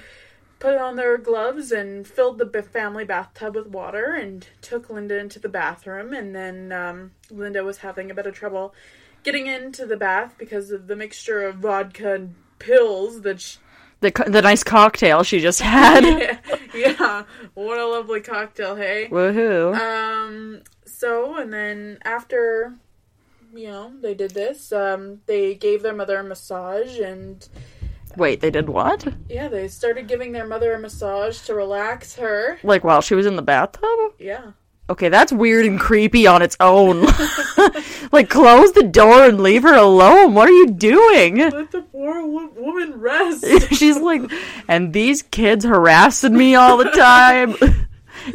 put 0.59 0.77
on 0.77 0.95
their 0.95 1.17
gloves 1.17 1.71
and 1.71 2.07
filled 2.07 2.37
the 2.37 2.63
family 2.63 3.05
bathtub 3.05 3.55
with 3.55 3.67
water 3.67 4.15
and 4.15 4.47
took 4.61 4.89
Linda 4.89 5.17
into 5.19 5.39
the 5.39 5.49
bathroom. 5.49 6.13
And 6.13 6.35
then 6.35 6.71
um, 6.71 7.11
Linda 7.29 7.63
was 7.63 7.79
having 7.79 8.09
a 8.09 8.15
bit 8.15 8.27
of 8.27 8.33
trouble 8.33 8.73
getting 9.23 9.47
into 9.47 9.85
the 9.85 9.97
bath 9.97 10.35
because 10.37 10.71
of 10.71 10.87
the 10.87 10.95
mixture 10.95 11.43
of 11.43 11.55
vodka 11.55 12.13
and 12.13 12.35
pills 12.59 13.21
that 13.21 13.41
she... 13.41 13.57
the 14.11 14.23
the 14.27 14.41
nice 14.41 14.63
cocktail 14.63 15.23
she 15.23 15.39
just 15.39 15.61
had. 15.61 16.03
yeah, 16.03 16.39
yeah, 16.75 17.23
what 17.53 17.77
a 17.79 17.85
lovely 17.85 18.21
cocktail, 18.21 18.75
hey. 18.75 19.07
Woohoo! 19.09 19.75
Um. 19.75 20.61
So 20.85 21.35
and 21.37 21.51
then 21.51 21.99
after, 22.03 22.73
you 23.53 23.67
know, 23.67 23.93
they 24.01 24.13
did 24.13 24.31
this. 24.31 24.71
Um, 24.71 25.21
they 25.25 25.55
gave 25.55 25.83
their 25.83 25.93
mother 25.93 26.17
a 26.19 26.23
massage 26.23 26.99
and 26.99 27.47
Wait, 28.17 28.39
they 28.39 28.49
did 28.51 28.69
what? 28.69 29.05
Yeah, 29.29 29.49
they 29.49 29.67
started 29.67 30.07
giving 30.07 30.31
their 30.31 30.47
mother 30.47 30.73
a 30.73 30.79
massage 30.79 31.41
to 31.41 31.53
relax 31.53 32.15
her. 32.15 32.57
Like 32.63 32.83
while 32.83 33.01
she 33.01 33.15
was 33.15 33.25
in 33.25 33.35
the 33.35 33.41
bathtub? 33.41 34.13
Yeah. 34.17 34.51
Okay, 34.87 35.09
that's 35.09 35.33
weird 35.33 35.65
and 35.65 35.79
creepy 35.79 36.27
on 36.27 36.43
its 36.43 36.55
own. 36.59 37.01
like, 38.11 38.29
close 38.29 38.71
the 38.73 38.83
door 38.83 39.23
and 39.23 39.41
leave 39.41 39.63
her 39.63 39.73
alone. 39.73 40.35
What 40.35 40.47
are 40.47 40.53
you 40.53 40.67
doing? 40.67 41.37
Let 41.37 41.71
the 41.71 41.81
poor 41.81 42.23
wo- 42.23 42.51
woman 42.55 42.99
rest. 42.99 43.45
She's 43.73 43.97
like, 43.97 44.21
and 44.67 44.93
these 44.93 45.23
kids 45.23 45.65
harassing 45.65 46.37
me 46.37 46.53
all 46.53 46.77
the 46.77 46.91
time. 46.91 47.55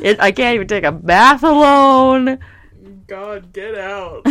It, 0.02 0.18
I 0.18 0.32
can't 0.32 0.56
even 0.56 0.66
take 0.66 0.84
a 0.84 0.90
bath 0.90 1.44
alone. 1.44 2.40
God, 3.06 3.52
get 3.52 3.76
out. 3.76 4.26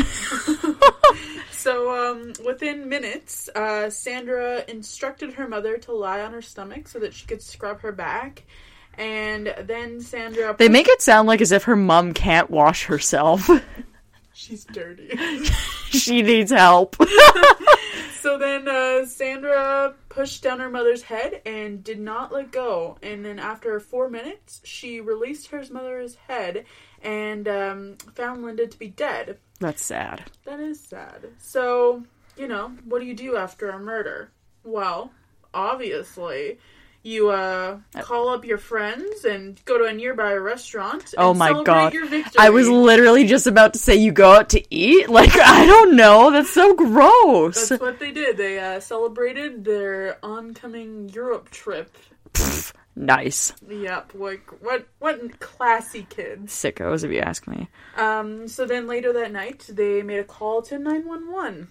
so, 1.52 2.12
um, 2.12 2.34
within 2.46 2.90
minutes, 2.90 3.50
uh, 3.56 3.90
Sandra 3.90 4.64
instructed 4.68 5.34
her 5.34 5.48
mother 5.48 5.78
to 5.78 5.94
lie 5.94 6.22
on 6.22 6.34
her 6.34 6.42
stomach 6.42 6.90
so 6.90 7.00
that 7.00 7.14
she 7.14 7.26
could 7.28 7.42
scrub 7.42 7.80
her 7.82 7.92
back. 7.94 8.44
And 9.00 9.56
then 9.62 10.02
Sandra. 10.02 10.56
They 10.58 10.68
make 10.68 10.90
it 10.90 11.02
sound 11.02 11.28
like 11.28 11.40
as 11.40 11.54
if 11.54 11.64
her 11.64 11.78
mom 11.78 12.14
can't 12.14 12.50
wash 12.50 12.86
herself. 12.86 13.50
She's 14.34 14.66
dirty. 14.66 15.10
she 15.90 16.22
needs 16.22 16.52
help. 16.52 16.96
so 18.22 18.38
then 18.38 18.68
uh, 18.68 19.06
Sandra 19.06 19.96
pushed 20.08 20.44
down 20.44 20.60
her 20.60 20.70
mother's 20.70 21.04
head 21.04 21.42
and 21.46 21.84
did 21.84 22.00
not 22.00 22.32
let 22.34 22.52
go. 22.52 22.98
And 23.02 23.26
then 23.26 23.40
after 23.40 23.80
four 23.80 24.10
minutes, 24.10 24.62
she 24.64 25.02
released 25.02 25.48
her 25.48 25.64
mother's 25.72 26.16
head 26.16 26.66
and 27.02 27.48
um, 27.48 27.98
found 28.16 28.44
Linda 28.44 28.68
to 28.68 28.80
be 28.80 28.88
dead. 28.88 29.38
That's 29.60 29.84
sad. 29.84 30.24
That 30.46 30.60
is 30.60 30.80
sad. 30.80 31.28
So, 31.38 32.04
you 32.38 32.48
know, 32.48 32.72
what 32.86 33.00
do 33.00 33.06
you 33.06 33.16
do 33.16 33.36
after 33.36 33.70
a 33.70 33.80
murder? 33.80 34.32
Well, 34.64 35.12
obviously, 35.54 36.60
you 37.04 37.30
uh, 37.30 37.80
call 38.02 38.30
up 38.30 38.44
your 38.44 38.58
friends 38.58 39.24
and 39.24 39.64
go 39.66 39.78
to 39.78 39.86
a 39.86 39.94
nearby 39.94 40.34
restaurant. 40.34 41.14
oh 41.18 41.34
my 41.34 41.64
god! 41.64 41.94
I 42.38 42.50
was 42.50 42.68
literally 42.68 43.26
just 43.26 43.48
about 43.48 43.74
to 43.74 43.80
say 43.80 43.96
you 43.96 44.12
go 44.12 44.34
out 44.34 44.50
to 44.50 44.64
eat. 44.74 45.08
Like 45.20 45.36
I 45.38 45.66
don't 45.66 45.96
know. 45.96 46.32
That's 46.32 46.50
so 46.52 46.76
gross. 46.76 47.70
That's 47.70 47.82
what 47.82 48.00
they 48.00 48.12
did. 48.12 48.38
They 48.38 48.60
uh, 48.60 48.80
celebrated 48.80 49.66
their 49.66 50.18
oncoming 50.24 51.10
Europe 51.10 51.50
trip. 51.50 51.98
Pfft, 52.34 52.74
nice. 52.96 53.54
Yep. 53.68 54.12
Like 54.14 54.62
what? 54.62 54.88
What 55.00 55.40
classy 55.40 56.06
kids. 56.10 56.54
Sickos, 56.54 57.04
if 57.04 57.12
you 57.12 57.20
ask 57.20 57.48
me. 57.48 57.68
Um. 57.98 58.48
So 58.48 58.66
then 58.66 58.88
later 58.88 59.12
that 59.14 59.32
night, 59.32 59.66
they 59.70 60.04
made 60.04 60.20
a 60.20 60.24
call 60.24 60.62
to 60.64 60.78
nine 60.78 61.08
one 61.08 61.32
one. 61.32 61.68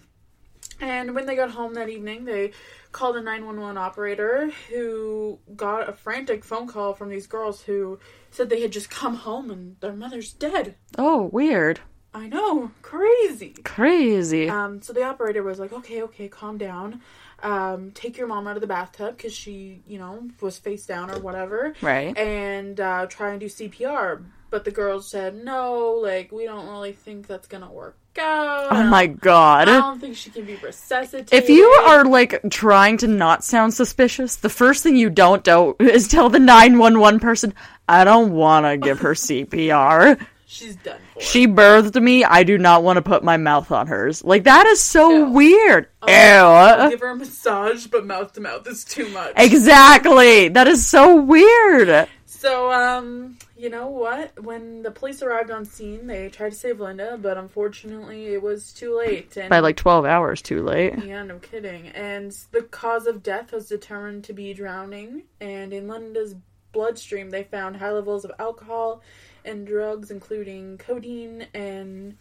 And 0.81 1.13
when 1.15 1.25
they 1.25 1.35
got 1.35 1.51
home 1.51 1.73
that 1.73 1.89
evening, 1.89 2.25
they 2.25 2.51
called 2.91 3.15
a 3.15 3.21
911 3.21 3.77
operator 3.77 4.51
who 4.69 5.39
got 5.55 5.87
a 5.87 5.93
frantic 5.93 6.43
phone 6.43 6.67
call 6.67 6.93
from 6.93 7.09
these 7.09 7.27
girls 7.27 7.61
who 7.61 7.99
said 8.31 8.49
they 8.49 8.61
had 8.61 8.71
just 8.71 8.89
come 8.89 9.15
home 9.15 9.51
and 9.51 9.75
their 9.79 9.93
mother's 9.93 10.33
dead. 10.33 10.75
Oh, 10.97 11.29
weird. 11.31 11.79
I 12.13 12.27
know, 12.27 12.71
crazy. 12.81 13.53
Crazy. 13.63 14.49
Um, 14.49 14.81
so 14.81 14.93
the 14.93 15.03
operator 15.03 15.43
was 15.43 15.59
like, 15.59 15.71
okay, 15.71 16.01
okay, 16.03 16.27
calm 16.27 16.57
down. 16.57 17.01
Um, 17.43 17.91
take 17.91 18.17
your 18.17 18.27
mom 18.27 18.47
out 18.47 18.57
of 18.57 18.61
the 18.61 18.67
bathtub 18.67 19.15
because 19.15 19.33
she, 19.33 19.83
you 19.87 19.99
know, 19.99 20.27
was 20.41 20.57
face 20.57 20.85
down 20.85 21.11
or 21.11 21.19
whatever. 21.19 21.73
Right. 21.81 22.17
And 22.17 22.79
uh, 22.79 23.05
try 23.05 23.29
and 23.31 23.39
do 23.39 23.45
CPR. 23.45 24.23
But 24.49 24.65
the 24.65 24.71
girls 24.71 25.07
said, 25.07 25.35
no, 25.35 25.99
like, 26.01 26.31
we 26.31 26.45
don't 26.45 26.67
really 26.67 26.93
think 26.93 27.27
that's 27.27 27.47
going 27.47 27.63
to 27.63 27.69
work 27.69 27.97
oh 28.17 28.21
out. 28.21 28.67
Oh 28.71 28.83
my 28.83 29.07
god. 29.07 29.69
I 29.69 29.77
don't 29.77 29.99
think 29.99 30.15
she 30.17 30.29
can 30.31 30.45
be 30.45 30.55
resuscitated. 30.55 31.33
If 31.33 31.49
you 31.49 31.65
are 31.65 32.03
like 32.05 32.41
trying 32.49 32.97
to 32.97 33.07
not 33.07 33.43
sound 33.43 33.73
suspicious, 33.73 34.37
the 34.37 34.49
first 34.49 34.81
thing 34.83 34.95
you 34.95 35.09
don't 35.09 35.43
do 35.43 35.75
is 35.79 36.07
tell 36.07 36.29
the 36.29 36.39
911 36.39 37.19
person, 37.19 37.53
I 37.87 38.03
don't 38.03 38.31
want 38.31 38.65
to 38.65 38.77
give 38.77 38.99
her 38.99 39.13
CPR. 39.13 40.25
She's 40.47 40.75
done 40.77 40.99
for. 41.13 41.21
She 41.21 41.45
birthed 41.45 42.01
me. 42.01 42.23
I 42.23 42.41
do 42.41 42.57
not 42.57 42.81
want 42.81 42.97
to 42.97 43.03
put 43.03 43.23
my 43.23 43.37
mouth 43.37 43.71
on 43.71 43.85
hers. 43.85 44.23
Like 44.23 44.45
that 44.45 44.65
is 44.65 44.81
so 44.81 45.11
Ew. 45.11 45.25
weird. 45.29 45.89
Oh, 46.01 46.07
I'll 46.07 46.85
Ew. 46.85 46.89
give 46.89 47.01
her 47.01 47.09
a 47.09 47.15
massage, 47.15 47.85
but 47.85 48.03
mouth 48.03 48.33
to 48.33 48.41
mouth 48.41 48.65
is 48.65 48.83
too 48.83 49.07
much. 49.09 49.33
Exactly. 49.37 50.47
That 50.49 50.67
is 50.67 50.87
so 50.87 51.21
weird. 51.21 52.09
So, 52.39 52.71
um, 52.71 53.37
you 53.57 53.69
know 53.69 53.87
what? 53.87 54.41
When 54.41 54.81
the 54.81 54.91
police 54.91 55.21
arrived 55.21 55.51
on 55.51 55.65
scene, 55.65 56.07
they 56.07 56.29
tried 56.29 56.51
to 56.51 56.55
save 56.55 56.79
Linda, 56.79 57.19
but 57.21 57.37
unfortunately, 57.37 58.27
it 58.27 58.41
was 58.41 58.71
too 58.71 58.97
late. 58.97 59.35
And 59.35 59.49
By 59.49 59.59
like 59.59 59.75
12 59.75 60.05
hours 60.05 60.41
too 60.41 60.63
late. 60.63 61.03
Yeah, 61.03 61.21
no 61.23 61.39
kidding. 61.39 61.89
And 61.89 62.31
the 62.53 62.61
cause 62.61 63.07
of 63.07 63.21
death 63.21 63.51
was 63.51 63.67
determined 63.67 64.23
to 64.23 64.33
be 64.33 64.53
drowning. 64.53 65.23
And 65.41 65.73
in 65.73 65.89
Linda's 65.89 66.33
bloodstream, 66.71 67.29
they 67.29 67.43
found 67.43 67.75
high 67.75 67.91
levels 67.91 68.23
of 68.23 68.31
alcohol 68.39 69.01
and 69.43 69.67
drugs, 69.67 70.09
including 70.09 70.77
codeine 70.77 71.45
and 71.53 72.15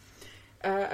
uh, 0.65 0.89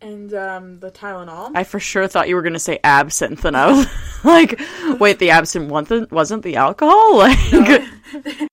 and 0.00 0.32
um, 0.34 0.80
the 0.80 0.90
Tylenol. 0.90 1.52
I 1.54 1.64
for 1.64 1.80
sure 1.80 2.06
thought 2.08 2.28
you 2.28 2.34
were 2.36 2.42
going 2.42 2.52
to 2.52 2.58
say 2.58 2.78
absinthe, 2.84 3.44
and 3.44 3.56
I 3.56 3.70
was 3.70 3.86
like, 4.24 4.60
wait, 5.00 5.18
the 5.18 5.30
absinthe 5.30 5.70
wasn't, 5.70 6.10
wasn't 6.12 6.42
the 6.42 6.56
alcohol? 6.56 7.18
Like, 7.52 7.82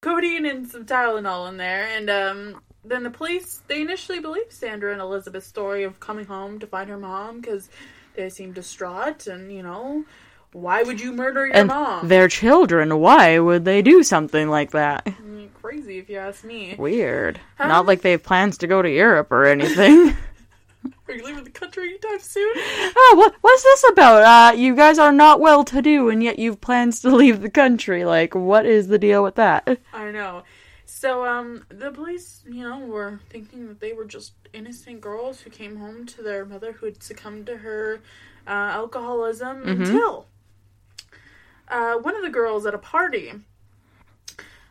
codeine 0.00 0.46
and 0.46 0.68
some 0.68 0.84
Tylenol 0.86 1.48
in 1.48 1.56
there, 1.56 1.86
and 1.96 2.08
um, 2.10 2.60
then 2.84 3.02
the 3.02 3.10
police 3.10 3.62
they 3.66 3.80
initially 3.82 4.20
believed 4.20 4.52
Sandra 4.52 4.92
and 4.92 5.00
Elizabeth's 5.00 5.46
story 5.46 5.84
of 5.84 6.00
coming 6.00 6.24
home 6.24 6.58
to 6.60 6.66
find 6.66 6.88
her 6.88 6.98
mom 6.98 7.40
because 7.40 7.68
they 8.14 8.28
seemed 8.30 8.54
distraught, 8.54 9.26
and 9.26 9.52
you 9.52 9.62
know, 9.62 10.04
why 10.52 10.82
would 10.82 11.00
you 11.00 11.12
murder 11.12 11.46
your 11.46 11.56
and 11.56 11.68
mom? 11.68 12.08
their 12.08 12.28
children, 12.28 12.98
why 13.00 13.38
would 13.38 13.64
they 13.64 13.82
do 13.82 14.02
something 14.02 14.48
like 14.48 14.70
that? 14.72 15.04
Mm, 15.04 15.48
Crazy, 15.60 15.98
if 15.98 16.08
you 16.08 16.16
ask 16.16 16.44
me. 16.44 16.74
Weird. 16.78 17.40
Huh? 17.58 17.68
Not 17.68 17.84
like 17.86 18.00
they 18.02 18.12
have 18.12 18.22
plans 18.22 18.58
to 18.58 18.66
go 18.66 18.80
to 18.80 18.90
Europe 18.90 19.30
or 19.30 19.44
anything. 19.44 20.16
Are 21.08 21.14
you 21.14 21.24
leaving 21.24 21.44
the 21.44 21.50
country 21.50 21.88
anytime 21.88 22.20
soon? 22.20 22.52
oh, 22.56 23.14
what, 23.16 23.34
what's 23.40 23.62
this 23.62 23.84
about? 23.90 24.22
Uh, 24.22 24.56
you 24.56 24.74
guys 24.74 24.98
are 24.98 25.12
not 25.12 25.40
well 25.40 25.64
to 25.64 25.82
do, 25.82 26.08
and 26.08 26.22
yet 26.22 26.38
you've 26.38 26.60
plans 26.60 27.00
to 27.00 27.10
leave 27.14 27.40
the 27.40 27.50
country. 27.50 28.04
Like, 28.04 28.34
what 28.34 28.66
is 28.66 28.88
the 28.88 28.98
deal 28.98 29.22
with 29.22 29.36
that? 29.36 29.78
I 29.92 30.10
know. 30.10 30.42
So, 30.86 31.24
um, 31.26 31.64
the 31.68 31.90
police, 31.90 32.42
you 32.48 32.68
know, 32.68 32.80
were 32.80 33.20
thinking 33.28 33.68
that 33.68 33.80
they 33.80 33.92
were 33.92 34.04
just 34.04 34.32
innocent 34.52 35.00
girls 35.00 35.40
who 35.40 35.50
came 35.50 35.76
home 35.76 36.06
to 36.06 36.22
their 36.22 36.44
mother 36.44 36.72
who 36.72 36.86
had 36.86 37.02
succumbed 37.02 37.46
to 37.46 37.58
her 37.58 38.00
uh, 38.46 38.50
alcoholism 38.50 39.62
until 39.68 40.26
uh, 41.68 41.94
one 41.96 42.16
of 42.16 42.22
the 42.22 42.30
girls 42.30 42.64
at 42.66 42.74
a 42.74 42.78
party 42.78 43.32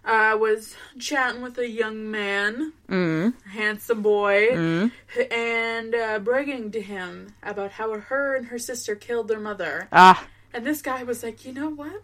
uh, 0.08 0.36
was 0.40 0.76
chatting 0.98 1.42
with 1.44 1.58
a 1.60 1.70
young 1.70 2.10
man, 2.10 2.74
Mm. 2.90 3.34
a 3.46 3.50
handsome 3.50 4.02
boy, 4.02 4.48
Mm. 4.54 4.92
and 5.32 5.94
uh, 5.94 6.20
bragging 6.20 6.72
to 6.72 6.82
him 6.82 7.34
about 7.44 7.72
how 7.72 7.94
her 8.00 8.36
and 8.36 8.48
her 8.48 8.58
sister 8.58 8.96
killed 8.96 9.28
their 9.28 9.40
mother. 9.40 9.88
Ah, 9.92 10.26
And 10.54 10.66
this 10.66 10.82
guy 10.82 11.04
was 11.04 11.22
like, 11.24 11.46
you 11.46 11.54
know 11.54 11.70
what? 11.70 12.02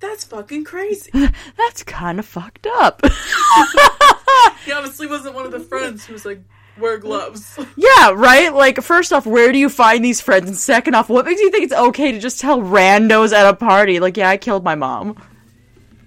That's 0.00 0.24
fucking 0.24 0.64
crazy. 0.72 1.10
that's 1.56 1.82
kind 1.84 2.18
of 2.18 2.24
fucked 2.26 2.66
up. 2.66 3.02
he 4.64 4.72
obviously 4.72 5.06
wasn't 5.06 5.34
one 5.34 5.44
of 5.46 5.52
the 5.52 5.60
friends 5.60 6.06
who 6.06 6.12
was 6.14 6.24
like, 6.24 6.40
wear 6.78 6.98
gloves. 6.98 7.58
yeah, 7.76 8.10
right? 8.14 8.52
Like, 8.54 8.80
first 8.82 9.12
off, 9.12 9.26
where 9.26 9.52
do 9.52 9.58
you 9.58 9.68
find 9.68 10.04
these 10.04 10.20
friends? 10.20 10.46
And 10.48 10.56
second 10.56 10.94
off, 10.94 11.08
what 11.08 11.24
makes 11.26 11.40
you 11.40 11.50
think 11.50 11.64
it's 11.64 11.72
okay 11.72 12.12
to 12.12 12.18
just 12.18 12.40
tell 12.40 12.60
randos 12.60 13.32
at 13.32 13.46
a 13.46 13.54
party, 13.56 14.00
like, 14.00 14.16
yeah, 14.16 14.30
I 14.30 14.36
killed 14.36 14.64
my 14.64 14.74
mom? 14.76 15.16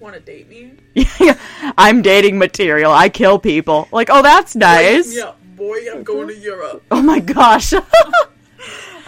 Want 0.01 0.15
to 0.15 0.19
date 0.19 0.49
me? 0.49 0.73
Yeah, 1.19 1.37
I'm 1.77 2.01
dating 2.01 2.37
material. 2.39 2.91
I 2.91 3.07
kill 3.09 3.37
people. 3.39 3.87
Like, 3.91 4.09
oh, 4.11 4.21
that's 4.23 4.55
nice. 4.55 5.15
Yeah, 5.15 5.33
boy, 5.55 5.77
I'm 5.91 6.03
going 6.03 6.27
to 6.27 6.35
Europe. 6.37 6.83
Oh 6.91 7.01
my 7.01 7.19
gosh. 7.19 7.73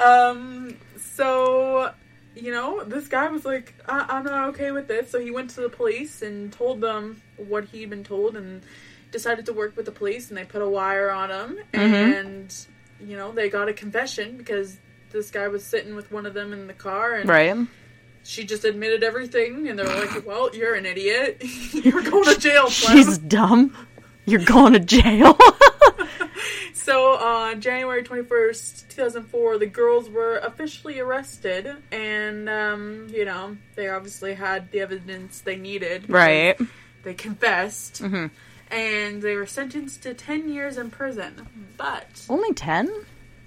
Um, 0.04 0.76
so, 0.98 1.92
you 2.36 2.52
know, 2.52 2.84
this 2.84 3.08
guy 3.08 3.28
was 3.30 3.46
like, 3.46 3.74
I- 3.88 4.06
I'm 4.10 4.24
not 4.24 4.50
okay 4.50 4.72
with 4.72 4.88
this. 4.88 5.10
So 5.12 5.20
he 5.20 5.32
went 5.32 5.52
to 5.52 5.62
the 5.62 5.70
police 5.70 6.22
and 6.22 6.52
told 6.52 6.82
them 6.82 7.22
what 7.38 7.66
he'd 7.66 7.90
been 7.92 8.04
told 8.04 8.36
and 8.36 8.64
decided 9.12 9.46
to 9.46 9.54
work 9.54 9.78
with 9.78 9.86
the 9.86 9.92
police 9.92 10.30
and 10.30 10.38
they 10.38 10.44
put 10.44 10.62
a 10.62 10.68
wire 10.68 11.12
on 11.12 11.30
him. 11.30 11.60
And, 11.74 12.56
you 13.00 13.16
know, 13.16 13.32
they 13.32 13.50
got 13.50 13.70
a 13.70 13.74
confession 13.74 14.36
because 14.38 14.78
this 15.12 15.30
guy 15.30 15.48
was 15.48 15.64
sitting 15.64 15.96
with 15.96 16.12
one 16.12 16.26
of 16.26 16.34
them 16.34 16.52
in 16.54 16.66
the 16.68 16.74
car 16.74 17.14
and 17.14 17.30
right? 17.30 17.56
She 18.24 18.44
just 18.46 18.63
admitted 18.65 19.03
everything 19.03 19.68
and 19.68 19.77
they're 19.77 19.88
like, 19.88 20.25
well, 20.25 20.50
you're 20.56 20.75
an 20.75 20.86
idiot. 20.86 21.42
you're 21.74 22.01
going 22.03 22.25
to 22.34 22.39
jail, 22.39 22.68
Clem. 22.70 22.98
She's 22.98 23.18
dumb. 23.18 23.75
You're 24.25 24.46
going 24.46 24.74
to 24.74 24.80
jail. 24.80 25.38
So 26.75 27.13
on 27.15 27.62
January 27.62 28.03
21st, 28.03 28.89
2004, 28.89 29.58
the 29.58 29.68
girls 29.68 30.10
were 30.10 30.38
officially 30.39 31.00
arrested, 31.00 31.72
and, 31.94 32.50
um, 32.50 33.08
you 33.10 33.24
know, 33.24 33.56
they 33.75 33.88
obviously 33.88 34.34
had 34.34 34.70
the 34.72 34.82
evidence 34.82 35.39
they 35.39 35.56
needed. 35.56 36.10
right. 36.10 36.60
They 37.03 37.13
confessed, 37.13 38.01
Mhm. 38.01 38.32
and 38.70 39.22
they 39.22 39.36
were 39.36 39.46
sentenced 39.46 40.03
to 40.03 40.13
10 40.13 40.50
years 40.50 40.77
in 40.77 40.89
prison. 40.92 41.48
But 41.77 42.25
Only 42.27 42.51
10? 42.53 42.92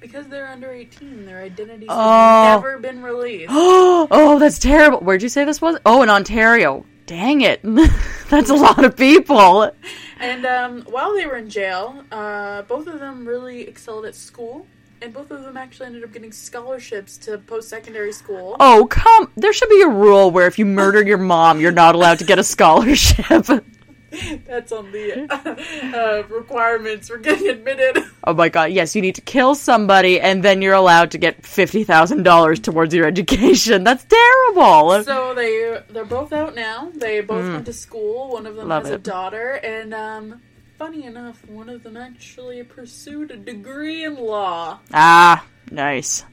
Because 0.00 0.26
they're 0.29 0.49
under 0.49 0.71
18, 0.71 1.25
their 1.26 1.41
identities 1.43 1.88
Oh. 1.91 2.43
have 2.45 2.62
never 2.62 2.79
been 2.79 3.03
released. 3.03 3.49
oh, 3.50 4.38
that's 4.38 4.59
terrible. 4.59 4.99
Where'd 5.00 5.23
you 5.23 5.29
say 5.29 5.45
this 5.45 5.61
was? 5.61 5.79
Oh, 5.87 6.03
in 6.03 6.11
Ontario. 6.11 6.85
Dang 7.07 7.43
it. 7.43 7.61
that's 8.29 8.50
a 8.50 8.55
lot 8.55 8.85
of 8.85 8.97
people. 8.97 9.71
And 10.19 10.45
um, 10.47 10.83
while 10.83 11.15
they 11.15 11.25
were 11.26 11.37
in 11.37 11.49
jail, 11.49 12.03
uh, 12.11 12.62
both 12.62 12.87
of 12.88 12.99
them 12.99 13.26
really 13.26 13.62
excelled 13.62 14.05
at 14.07 14.15
school. 14.15 14.67
And 15.03 15.12
both 15.12 15.31
of 15.31 15.43
them 15.45 15.57
actually 15.59 15.87
ended 15.87 16.05
up 16.05 16.12
getting 16.12 16.33
scholarships 16.33 17.19
to 17.19 17.37
post 17.38 17.69
secondary 17.69 18.12
school. 18.12 18.57
Oh, 18.59 18.87
come. 18.91 19.31
There 19.37 19.53
should 19.53 19.69
be 19.69 19.83
a 19.83 19.88
rule 19.88 20.31
where 20.31 20.47
if 20.47 20.59
you 20.59 20.65
murder 20.65 21.05
your 21.05 21.19
mom, 21.19 21.61
you're 21.61 21.71
not 21.71 21.95
allowed 21.95 22.19
to 22.21 22.25
get 22.25 22.38
a 22.38 22.45
scholarship. 22.45 23.47
That's 24.47 24.73
on 24.73 24.93
the 24.93 25.27
uh, 25.95 26.23
requirements 26.35 27.09
for 27.09 27.19
getting 27.19 27.49
admitted. 27.49 28.03
Oh 28.29 28.35
my 28.35 28.49
god, 28.49 28.73
yes, 28.73 28.97
you 28.97 29.03
need 29.03 29.15
to 29.15 29.21
kill 29.21 29.55
somebody 29.55 30.21
and 30.21 30.43
then 30.43 30.61
you're 30.61 30.75
allowed 30.75 31.13
to 31.13 31.19
get 31.19 31.43
$50,000 31.43 32.61
towards 32.61 32.93
your 32.93 33.07
education. 33.07 33.85
That's 33.85 34.05
terrible. 34.05 35.05
So 35.05 35.33
they 35.33 35.81
they're 35.91 36.05
both 36.05 36.33
out 36.33 36.57
now. 36.57 36.90
They 36.92 37.21
both 37.21 37.45
went 37.53 37.66
to 37.66 37.73
school. 37.73 38.33
One 38.33 38.47
of 38.47 38.57
them. 38.57 38.66
Love 38.66 38.83
has 38.83 38.92
a 38.92 38.99
daughter, 38.99 39.53
and 39.62 39.95
um, 39.95 40.42
funny 40.77 41.05
enough, 41.05 41.47
one 41.47 41.69
of 41.69 41.85
them 41.85 41.97
actually 41.97 42.64
pursued 42.64 43.31
a 43.31 43.37
degree 43.37 44.03
in 44.05 44.16
law. 44.16 44.81
ah, 44.92 45.45
nice. 45.71 46.25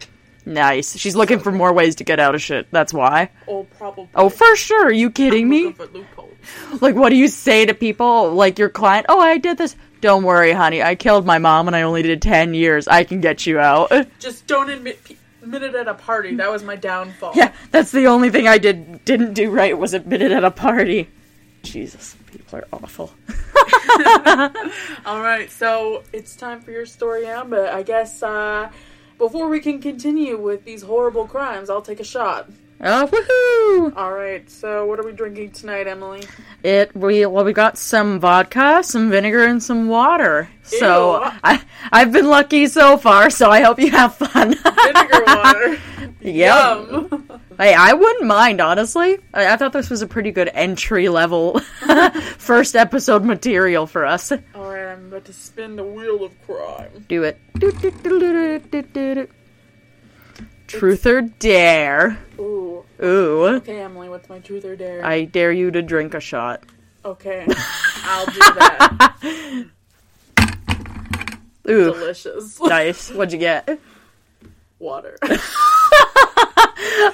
Nice. 0.48 0.98
She's 0.98 1.16
looking 1.16 1.38
for 1.40 1.52
more 1.52 1.72
ways 1.74 1.96
to 1.98 2.04
get 2.04 2.20
out 2.20 2.34
of 2.34 2.42
shit. 2.42 2.68
That's 2.72 2.92
why. 2.92 3.30
Oh, 3.48 3.66
probably. 3.78 4.10
Oh, 4.16 4.30
for 4.30 4.56
sure. 4.56 4.88
Are 4.88 4.92
you 4.92 5.12
kidding 5.12 5.48
me? 5.48 5.76
Looking 6.44 6.52
for 6.52 6.62
loopholes. 6.64 6.82
Like, 6.82 6.96
what 6.96 7.10
do 7.10 7.16
you 7.16 7.28
say 7.28 7.66
to 7.66 7.74
people? 7.74 8.34
Like, 8.34 8.60
your 8.60 8.70
client, 8.70 9.06
oh, 9.10 9.20
I 9.20 9.38
did 9.38 9.58
this. 9.58 9.76
Don't 10.02 10.24
worry, 10.24 10.52
honey. 10.52 10.84
I 10.84 10.96
killed 10.96 11.26
my 11.26 11.38
mom 11.38 11.68
and 11.68 11.76
I 11.76 11.84
only 11.84 12.02
did 12.02 12.22
10 12.22 12.54
years. 12.54 12.88
I 12.88 13.04
can 13.04 13.22
get 13.22 13.46
you 13.46 13.60
out. 13.60 13.92
Just 14.20 14.48
don't 14.48 14.70
admit 14.70 15.00
admit 15.42 15.64
it 15.64 15.76
at 15.76 15.88
a 15.88 15.94
party. 15.94 16.36
That 16.36 16.52
was 16.52 16.64
my 16.64 16.76
downfall. 16.76 17.34
yeah, 17.36 17.54
that's 17.72 17.92
the 17.92 18.08
only 18.08 18.30
thing 18.30 18.48
I 18.48 18.58
did 18.58 19.04
didn't 19.06 19.34
do 19.34 19.52
right 19.52 19.78
was 19.78 19.94
admit 19.94 20.22
it 20.22 20.32
at 20.32 20.44
a 20.44 20.52
party. 20.52 21.10
Jesus, 21.64 22.16
people 22.32 22.60
are 22.60 22.68
awful. 22.74 23.14
All 25.06 25.22
right, 25.22 25.50
so 25.50 26.04
it's 26.12 26.36
time 26.36 26.62
for 26.62 26.72
your 26.72 26.86
story, 26.86 27.26
Em. 27.26 27.50
But 27.50 27.70
I 27.70 27.84
guess 27.84 28.24
uh, 28.24 28.72
before 29.18 29.48
we 29.48 29.60
can 29.60 29.82
continue 29.82 30.38
with 30.38 30.66
these 30.66 30.82
horrible 30.82 31.28
crimes, 31.28 31.70
I'll 31.70 31.82
take 31.82 32.00
a 32.02 32.06
shot. 32.06 32.50
Oh, 32.86 33.08
woohoo! 33.08 33.96
All 33.96 34.12
right. 34.12 34.50
So 34.50 34.86
what 34.86 35.00
are 35.00 35.04
we 35.04 35.14
drinking 35.14 35.52
tonight, 35.52 35.88
Emily? 35.88 36.24
It 36.64 36.94
we 36.94 37.26
well 37.26 37.46
we 37.46 37.54
got 37.54 37.78
some 37.78 38.20
vodka, 38.20 38.84
some 38.84 39.10
vinegar, 39.10 39.46
and 39.46 39.64
some 39.64 39.88
water. 39.88 40.50
So 40.64 41.22
I 41.44 41.62
I've 41.94 42.12
been 42.12 42.28
lucky 42.28 42.68
so 42.68 42.98
far. 42.98 43.30
So 43.30 43.50
I 43.50 43.62
hope 43.62 43.80
you 43.80 43.92
have 43.92 44.16
fun. 44.16 44.56
Vinegar 44.56 45.24
water. 45.28 45.78
Yum. 46.20 47.40
Hey, 47.58 47.74
I 47.74 47.94
wouldn't 47.94 48.26
mind 48.26 48.60
honestly. 48.60 49.18
I, 49.34 49.54
I 49.54 49.56
thought 49.56 49.72
this 49.72 49.90
was 49.90 50.02
a 50.02 50.08
pretty 50.08 50.32
good 50.32 50.50
entry 50.54 51.08
level 51.08 51.60
first 52.38 52.76
episode 52.76 53.24
material 53.24 53.88
for 53.88 54.06
us. 54.06 54.32
All 54.32 54.40
right, 54.70 54.92
I'm 54.92 55.06
about 55.08 55.24
to 55.26 55.34
spin 55.34 55.78
the 55.78 55.86
wheel 55.86 56.26
of 56.26 56.34
crime. 56.46 57.06
Do 57.08 57.24
it. 57.24 57.40
Do, 57.58 57.72
do, 57.72 58.82
do. 58.82 59.28
Truth 60.80 61.06
or 61.06 61.22
dare? 61.22 62.18
Ooh. 62.40 62.84
Ooh. 63.02 63.46
Okay, 63.58 63.82
Emily, 63.82 64.10
what's 64.10 64.28
my 64.30 64.40
truth 64.40 64.66
or 64.66 64.76
dare? 64.76 65.06
I 65.06 65.26
dare 65.26 65.52
you 65.52 65.72
to 65.72 65.82
drink 65.82 66.14
a 66.14 66.20
shot. 66.20 66.64
Okay, 67.06 67.46
I'll 68.06 68.26
do 68.26 68.40
that. 68.40 69.16
Ooh. 71.70 71.94
Delicious. 71.94 72.60
Nice. 72.64 73.12
What'd 73.12 73.34
you 73.34 73.40
get? 73.40 73.80
Water. 74.80 75.18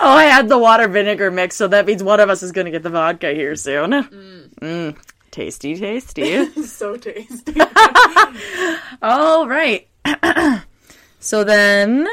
Oh, 0.01 0.13
I 0.15 0.25
had 0.25 0.49
the 0.49 0.57
water 0.57 0.87
vinegar 0.87 1.29
mix, 1.31 1.55
so 1.55 1.67
that 1.67 1.85
means 1.85 2.03
one 2.03 2.19
of 2.19 2.29
us 2.29 2.43
is 2.43 2.51
going 2.51 2.65
to 2.65 2.71
get 2.71 2.83
the 2.83 2.89
vodka 2.89 3.31
here 3.33 3.55
soon. 3.55 3.91
Mm. 3.91 4.97
Tasty, 5.31 5.75
tasty. 5.75 6.45
so 6.63 6.95
tasty. 6.95 7.55
All 9.01 9.47
right. 9.47 9.87
so 11.19 11.43
then. 11.43 12.07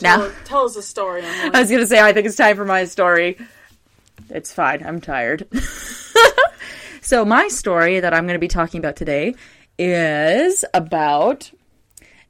Now, 0.00 0.30
tell 0.44 0.64
us 0.64 0.76
a 0.76 0.82
story, 0.82 1.22
Emily. 1.22 1.54
I 1.54 1.60
was 1.60 1.70
going 1.70 1.80
to 1.80 1.86
say, 1.86 2.00
I 2.00 2.12
think 2.12 2.26
it's 2.26 2.36
time 2.36 2.56
for 2.56 2.64
my 2.64 2.84
story. 2.84 3.38
It's 4.30 4.52
fine. 4.52 4.84
I'm 4.84 5.00
tired. 5.00 5.48
so, 7.00 7.24
my 7.24 7.48
story 7.48 8.00
that 8.00 8.12
I'm 8.12 8.26
going 8.26 8.34
to 8.34 8.40
be 8.40 8.48
talking 8.48 8.78
about 8.78 8.96
today 8.96 9.34
is 9.78 10.64
about 10.74 11.50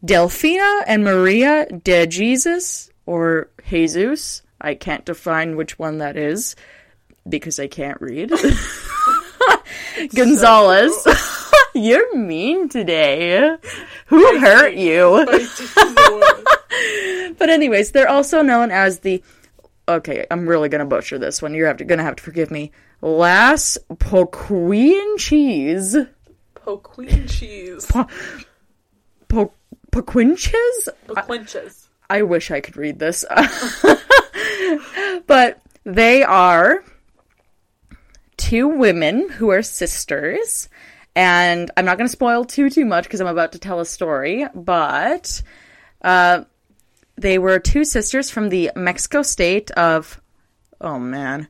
Delfina 0.05 0.83
and 0.87 1.05
Maria 1.05 1.67
de 1.67 2.07
Jesus, 2.07 2.91
or 3.05 3.51
Jesus. 3.69 4.43
I 4.61 4.75
can't 4.75 5.05
define 5.05 5.57
which 5.57 5.79
one 5.79 5.99
that 5.99 6.17
is 6.17 6.57
because 7.29 7.59
I 7.59 7.67
can't 7.67 8.01
read. 8.01 8.33
Gonzalez. 10.15 11.07
You're 11.77 12.17
mean 12.17 12.69
today. 12.69 13.57
Who 14.07 14.39
hurt 14.39 14.75
you? 14.75 15.27
But 17.39 17.51
anyways, 17.51 17.93
they're 17.93 18.09
also 18.09 18.43
known 18.43 18.71
as 18.71 19.01
the 19.01 19.23
Okay, 19.89 20.27
I'm 20.31 20.49
really 20.49 20.69
gonna 20.69 20.85
butcher 20.85 21.19
this 21.19 21.41
one. 21.41 21.55
You're 21.55 21.69
have 21.69 21.77
to, 21.77 21.85
gonna 21.85 22.03
have 22.03 22.17
to 22.17 22.23
forgive 22.23 22.51
me. 22.51 22.73
Las 23.01 23.79
Poquin 23.95 25.17
cheese. 25.19 25.97
Poqueen 26.55 27.31
cheese. 27.31 27.87
Po- 29.29 29.53
Poquinches? 29.93 30.89
Poquinches. 31.07 31.87
I 32.11 32.23
wish 32.23 32.51
I 32.51 32.61
could 32.61 32.77
read 32.77 32.99
this. 32.99 33.25
but 35.27 35.61
they 35.85 36.23
are 36.25 36.83
two 38.37 38.67
women 38.67 39.29
who 39.31 39.51
are 39.51 39.63
sisters. 39.63 40.69
And 41.17 41.71
I'm 41.77 41.87
not 41.87 41.97
going 41.97 42.07
to 42.07 42.13
spoil 42.13 42.45
too 42.45 42.69
too 42.71 42.85
much 42.85 43.05
because 43.05 43.21
I'm 43.23 43.27
about 43.27 43.53
to 43.53 43.59
tell 43.59 43.81
a 43.81 43.87
story, 43.87 44.47
but 44.55 45.43
uh, 46.03 46.45
they 47.17 47.39
were 47.39 47.59
two 47.59 47.85
sisters 47.85 48.31
from 48.31 48.51
the 48.51 48.71
Mexico 48.77 49.23
state 49.23 49.71
of 49.73 50.21
oh 50.81 50.99
man. 50.99 51.49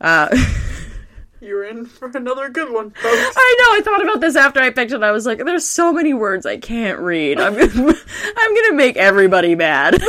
Uh, 0.00 0.28
You're 1.40 1.64
in 1.64 1.86
for 1.86 2.10
another 2.14 2.48
good 2.48 2.72
one, 2.72 2.90
folks. 2.90 3.04
I 3.36 3.56
know. 3.58 3.76
I 3.76 3.80
thought 3.84 4.02
about 4.02 4.20
this 4.20 4.34
after 4.34 4.60
I 4.60 4.70
picked 4.70 4.92
it. 4.92 5.02
I 5.02 5.12
was 5.12 5.24
like, 5.24 5.38
"There's 5.44 5.66
so 5.66 5.92
many 5.92 6.12
words 6.12 6.46
I 6.46 6.56
can't 6.56 6.98
read. 6.98 7.40
I'm 7.40 7.54
gonna, 7.54 7.94
I'm 8.36 8.54
gonna 8.54 8.74
make 8.74 8.96
everybody 8.96 9.54
mad." 9.54 10.02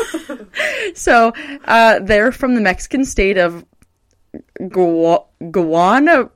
so 0.95 1.34
uh, 1.65 2.00
they're 2.00 2.32
from 2.32 2.56
the 2.56 2.62
Mexican 2.62 3.06
state 3.06 3.38
of 3.38 3.63
Gua- 4.69 5.26
Guanajuato. 5.52 6.30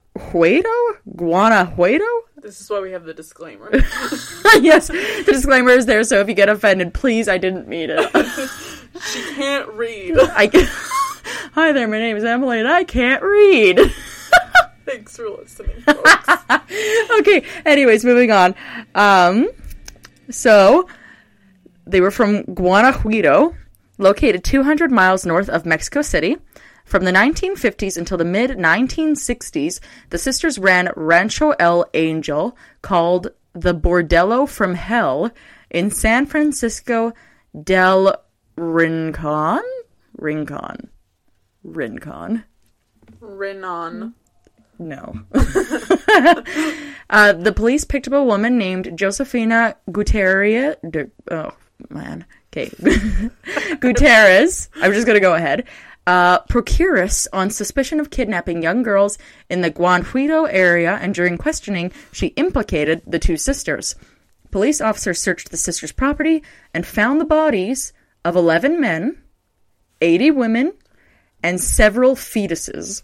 Guanajuato. 1.16 2.06
This 2.44 2.60
is 2.60 2.70
why 2.70 2.82
we 2.82 2.92
have 2.92 3.06
the 3.06 3.14
disclaimer. 3.14 3.70
yes, 4.60 4.88
the 4.88 5.24
disclaimer 5.26 5.70
is 5.70 5.86
there. 5.86 6.04
So 6.04 6.20
if 6.20 6.28
you 6.28 6.34
get 6.34 6.50
offended, 6.50 6.94
please, 6.94 7.30
I 7.30 7.38
didn't 7.38 7.70
mean 7.70 7.90
it. 7.90 8.12
she 9.02 9.22
can't 9.36 9.70
read. 9.70 10.18
I. 10.20 10.48
Can- 10.48 10.68
Hi 11.54 11.72
there, 11.72 11.88
my 11.88 12.00
name 12.00 12.18
is 12.18 12.26
Emily, 12.26 12.60
and 12.60 12.68
I 12.68 12.84
can't 12.84 13.24
read. 13.24 13.80
Thanks 14.86 15.16
for 15.16 15.30
listening, 15.30 15.80
folks. 15.82 16.12
okay. 17.20 17.46
Anyways, 17.66 18.04
moving 18.04 18.32
on. 18.32 18.56
Um, 18.94 19.50
so 20.30 20.90
they 21.86 22.02
were 22.02 22.12
from 22.12 22.44
Guanajuato, 22.44 23.56
located 24.00 24.44
200 24.44 24.92
miles 24.92 25.26
north 25.26 25.48
of 25.48 25.66
Mexico 25.66 26.02
City. 26.02 26.38
From 26.94 27.06
the 27.06 27.12
1950s 27.12 27.98
until 27.98 28.20
the 28.20 28.24
mid 28.24 28.52
1960s, 28.52 29.80
the 30.12 30.20
sisters 30.20 30.60
ran 30.60 30.92
Rancho 30.96 31.50
El 31.58 31.90
Angel, 31.96 32.56
called 32.84 33.30
the 33.54 33.74
Bordello 33.74 34.48
from 34.48 34.76
Hell, 34.76 35.32
in 35.72 35.90
San 35.90 36.28
Francisco 36.28 37.12
del 37.60 38.16
Rincon. 38.56 39.64
Rincon. 40.20 40.92
Rincon. 41.64 42.44
Renan. 43.20 44.14
No. 44.78 45.20
uh, 47.10 47.34
the 47.34 47.54
police 47.56 47.86
picked 47.86 48.06
up 48.06 48.14
a 48.14 48.24
woman 48.24 48.60
named 48.60 48.96
Josefina 48.96 49.78
Gutierrez. 49.92 50.76
Oh, 51.32 51.54
man. 51.90 52.26
Okay. 52.56 52.70
Gutierrez. 53.80 54.70
I'm 54.76 54.94
just 54.94 55.08
going 55.08 55.16
to 55.16 55.20
go 55.20 55.34
ahead. 55.34 55.68
Uh, 56.06 56.40
procuress 56.50 57.30
on 57.32 57.50
suspicion 57.50 58.00
of 58.00 58.10
kidnapping 58.10 58.62
young 58.62 58.84
girls 58.84 59.18
in 59.50 59.62
the 59.62 59.70
Guanajuato 59.70 60.44
area, 60.46 61.00
and 61.02 61.16
during 61.16 61.38
questioning, 61.38 61.94
she 62.12 62.28
implicated 62.28 63.02
the 63.08 63.20
two 63.20 63.38
sisters. 63.38 63.96
Police 64.52 64.82
officers 64.82 65.20
searched 65.20 65.50
the 65.50 65.58
sisters' 65.58 65.94
property 65.94 66.44
and 66.74 66.86
found 66.86 67.22
the 67.22 67.26
bodies 67.26 67.94
of 68.26 68.36
11 68.36 68.80
men, 68.82 69.18
80 70.02 70.32
women, 70.32 70.74
and 71.42 71.60
several 71.60 72.16
fetuses. 72.16 73.04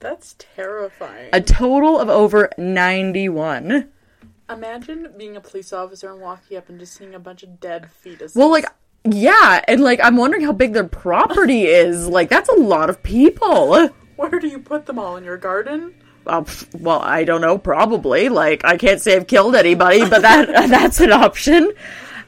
That's 0.00 0.34
terrifying. 0.38 1.28
A 1.32 1.40
total 1.42 1.98
of 2.00 2.08
over 2.08 2.50
91. 2.56 3.90
Imagine 4.48 5.12
being 5.16 5.36
a 5.36 5.40
police 5.40 5.72
officer 5.72 6.10
and 6.10 6.20
walking 6.20 6.56
up 6.56 6.68
and 6.68 6.80
just 6.80 6.94
seeing 6.94 7.14
a 7.14 7.18
bunch 7.20 7.42
of 7.42 7.60
dead 7.60 7.88
fetuses. 8.04 8.34
Well, 8.34 8.50
like, 8.50 8.64
yeah, 9.04 9.64
and 9.66 9.80
like, 9.80 10.00
I'm 10.02 10.16
wondering 10.16 10.44
how 10.44 10.52
big 10.52 10.72
their 10.72 10.84
property 10.84 11.62
is. 11.66 12.06
Like, 12.06 12.28
that's 12.28 12.48
a 12.48 12.60
lot 12.60 12.90
of 12.90 13.02
people. 13.02 13.88
where 14.16 14.38
do 14.38 14.48
you 14.48 14.58
put 14.58 14.86
them 14.86 14.98
all 14.98 15.16
in 15.16 15.24
your 15.24 15.38
garden? 15.38 15.94
Uh, 16.26 16.44
well, 16.78 17.00
I 17.00 17.24
don't 17.24 17.40
know. 17.40 17.58
Probably. 17.58 18.28
Like, 18.28 18.64
I 18.64 18.76
can't 18.76 19.00
say 19.00 19.16
I've 19.16 19.26
killed 19.26 19.56
anybody, 19.56 20.00
but 20.08 20.22
that 20.22 20.48
that's 20.68 21.00
an 21.00 21.12
option. 21.12 21.72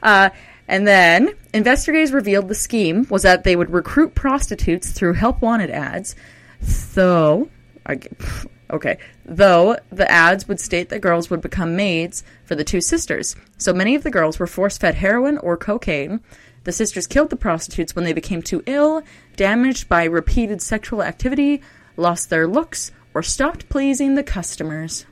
Uh, 0.01 0.29
and 0.67 0.87
then 0.87 1.33
investigators 1.53 2.11
revealed 2.11 2.47
the 2.47 2.55
scheme 2.55 3.05
was 3.09 3.23
that 3.23 3.43
they 3.43 3.55
would 3.55 3.69
recruit 3.69 4.15
prostitutes 4.15 4.91
through 4.91 5.13
help 5.13 5.41
wanted 5.41 5.69
ads. 5.69 6.15
Though, 6.93 7.49
I, 7.85 7.99
okay, 8.71 8.97
though 9.25 9.77
the 9.91 10.09
ads 10.09 10.47
would 10.47 10.59
state 10.59 10.89
that 10.89 10.99
girls 10.99 11.29
would 11.29 11.41
become 11.41 11.75
maids 11.75 12.23
for 12.45 12.55
the 12.55 12.63
two 12.63 12.81
sisters. 12.81 13.35
So 13.57 13.73
many 13.73 13.95
of 13.95 14.03
the 14.03 14.11
girls 14.11 14.39
were 14.39 14.47
force 14.47 14.77
fed 14.77 14.95
heroin 14.95 15.37
or 15.37 15.57
cocaine. 15.57 16.21
The 16.63 16.71
sisters 16.71 17.07
killed 17.07 17.29
the 17.29 17.35
prostitutes 17.35 17.95
when 17.95 18.05
they 18.05 18.13
became 18.13 18.41
too 18.41 18.63
ill, 18.65 19.03
damaged 19.35 19.89
by 19.89 20.05
repeated 20.05 20.61
sexual 20.61 21.03
activity, 21.03 21.61
lost 21.97 22.29
their 22.29 22.47
looks, 22.47 22.91
or 23.13 23.21
stopped 23.21 23.69
pleasing 23.69 24.15
the 24.15 24.23
customers. 24.23 25.05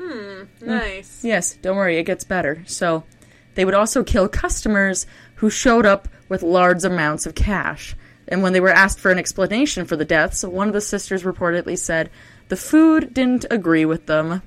Hmm, 0.00 0.44
nice. 0.60 1.24
Yes, 1.24 1.54
don't 1.54 1.76
worry, 1.76 1.98
it 1.98 2.04
gets 2.04 2.24
better. 2.24 2.62
So, 2.66 3.04
they 3.54 3.64
would 3.64 3.74
also 3.74 4.02
kill 4.02 4.28
customers 4.28 5.06
who 5.36 5.50
showed 5.50 5.84
up 5.84 6.08
with 6.28 6.42
large 6.42 6.84
amounts 6.84 7.26
of 7.26 7.34
cash. 7.34 7.94
And 8.28 8.42
when 8.42 8.52
they 8.52 8.60
were 8.60 8.70
asked 8.70 9.00
for 9.00 9.10
an 9.10 9.18
explanation 9.18 9.84
for 9.84 9.96
the 9.96 10.04
deaths, 10.04 10.44
one 10.44 10.68
of 10.68 10.74
the 10.74 10.80
sisters 10.80 11.24
reportedly 11.24 11.78
said, 11.78 12.08
The 12.48 12.56
food 12.56 13.12
didn't 13.12 13.46
agree 13.50 13.84
with 13.84 14.06
them. 14.06 14.42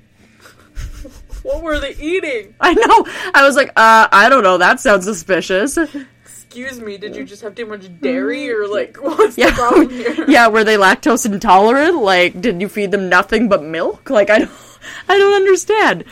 What 1.45 1.61
were 1.61 1.79
they 1.79 1.93
eating? 1.95 2.55
I 2.59 2.73
know! 2.73 3.05
I 3.35 3.45
was 3.45 3.55
like, 3.55 3.69
uh, 3.75 4.07
I 4.11 4.29
don't 4.29 4.41
know, 4.41 4.57
that 4.57 4.79
sounds 4.79 5.05
suspicious. 5.05 5.77
Excuse 5.77 6.81
me, 6.81 6.97
did 6.97 7.15
you 7.15 7.23
just 7.23 7.43
have 7.43 7.53
too 7.53 7.67
much 7.67 7.87
dairy 8.01 8.51
or 8.51 8.67
like 8.67 8.97
what's 8.97 9.35
the 9.35 9.51
problem 9.53 9.89
here? 9.91 10.25
yeah, 10.27 10.47
were 10.47 10.63
they 10.63 10.75
lactose 10.75 11.23
intolerant? 11.23 12.01
Like, 12.01 12.41
did 12.41 12.59
you 12.61 12.67
feed 12.67 12.89
them 12.89 13.09
nothing 13.09 13.47
but 13.47 13.61
milk? 13.61 14.09
Like, 14.09 14.31
I 14.31 14.39
don't, 14.39 14.51
I 15.07 15.19
don't 15.19 15.33
understand. 15.35 16.05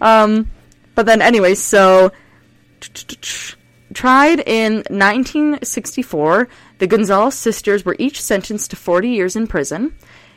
Um, 0.00 0.52
but 0.94 1.04
then, 1.06 1.20
anyway, 1.20 1.56
so 1.56 2.12
tried 3.92 4.38
in 4.46 4.84
1964, 4.88 6.48
the 6.78 6.86
Gonzalez 6.86 7.34
sisters 7.34 7.84
were 7.84 7.96
each 7.98 8.22
sentenced 8.22 8.70
to 8.70 8.76
40 8.76 9.08
years 9.08 9.34
in 9.34 9.48
prison. 9.48 9.96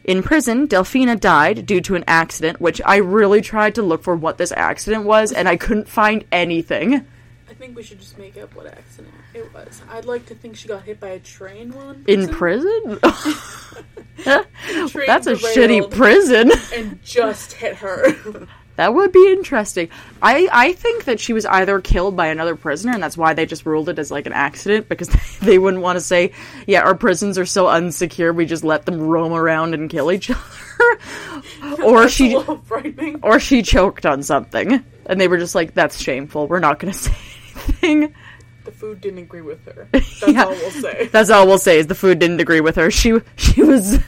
In 0.09 0.23
prison, 0.23 0.67
Delfina 0.67 1.19
died 1.19 1.67
due 1.67 1.81
to 1.81 1.93
an 1.93 2.03
accident, 2.07 2.59
which 2.59 2.81
I 2.83 2.95
really 2.95 3.41
tried 3.41 3.75
to 3.75 3.83
look 3.83 4.01
for 4.01 4.15
what 4.15 4.39
this 4.39 4.51
accident 4.53 5.03
was, 5.03 5.31
and 5.31 5.47
I 5.47 5.55
couldn't 5.55 5.87
find 5.87 6.25
anything. 6.31 7.05
I 7.47 7.53
think 7.53 7.75
we 7.75 7.83
should 7.83 7.99
just 7.99 8.17
make 8.17 8.35
up 8.35 8.55
what 8.55 8.65
accident 8.65 9.13
it 9.35 9.53
was. 9.53 9.83
I'd 9.87 10.05
like 10.05 10.25
to 10.25 10.33
think 10.33 10.55
she 10.55 10.67
got 10.67 10.81
hit 10.81 10.99
by 10.99 11.09
a 11.09 11.19
train 11.19 11.71
while 11.73 11.91
in 11.91 12.03
In 12.07 12.27
prison. 12.27 12.97
prison? 12.99 12.99
That's 14.25 15.27
a 15.27 15.35
shitty 15.35 15.91
prison. 15.91 16.53
and 16.73 16.99
just 17.03 17.53
hit 17.53 17.75
her. 17.75 18.15
That 18.79 18.93
would 18.93 19.11
be 19.11 19.27
interesting. 19.29 19.89
I, 20.21 20.47
I 20.53 20.71
think 20.71 21.03
that 21.03 21.19
she 21.19 21.33
was 21.33 21.45
either 21.45 21.81
killed 21.81 22.15
by 22.15 22.27
another 22.27 22.55
prisoner, 22.55 22.93
and 22.93 23.03
that's 23.03 23.17
why 23.17 23.33
they 23.33 23.45
just 23.45 23.65
ruled 23.65 23.89
it 23.89 23.99
as 23.99 24.09
like 24.09 24.25
an 24.25 24.31
accident 24.31 24.87
because 24.87 25.09
they 25.41 25.57
wouldn't 25.59 25.83
want 25.83 25.97
to 25.97 26.01
say, 26.01 26.31
"Yeah, 26.65 26.83
our 26.83 26.95
prisons 26.95 27.37
are 27.37 27.45
so 27.45 27.65
unsecure, 27.65 28.33
we 28.33 28.45
just 28.45 28.63
let 28.63 28.85
them 28.85 28.97
roam 29.01 29.33
around 29.33 29.73
and 29.73 29.89
kill 29.89 30.13
each 30.13 30.29
other," 30.31 31.83
or 31.83 32.01
That's 32.03 32.13
she 32.13 32.31
a 32.33 32.37
little 32.37 32.59
frightening. 32.59 33.19
or 33.21 33.37
she 33.41 33.63
choked 33.63 34.05
on 34.05 34.23
something, 34.23 34.81
and 35.05 35.19
they 35.19 35.27
were 35.27 35.37
just 35.39 35.55
like, 35.55 35.73
"That's 35.73 36.01
shameful. 36.01 36.47
We're 36.47 36.59
not 36.59 36.79
going 36.79 36.93
to 36.93 36.97
say 36.97 37.13
anything." 37.83 38.15
The 38.63 38.71
food 38.71 39.01
didn't 39.01 39.19
agree 39.19 39.41
with 39.41 39.65
her. 39.65 39.89
That's 39.91 40.21
Yeah. 40.25 40.43
all 40.45 40.51
we'll 40.51 40.71
say. 40.71 41.09
That's 41.11 41.29
all 41.29 41.47
we'll 41.47 41.57
say 41.57 41.79
is 41.79 41.87
the 41.87 41.95
food 41.95 42.19
didn't 42.19 42.39
agree 42.39 42.61
with 42.61 42.77
her. 42.77 42.89
She 42.91 43.19
she 43.35 43.61
was 43.61 43.99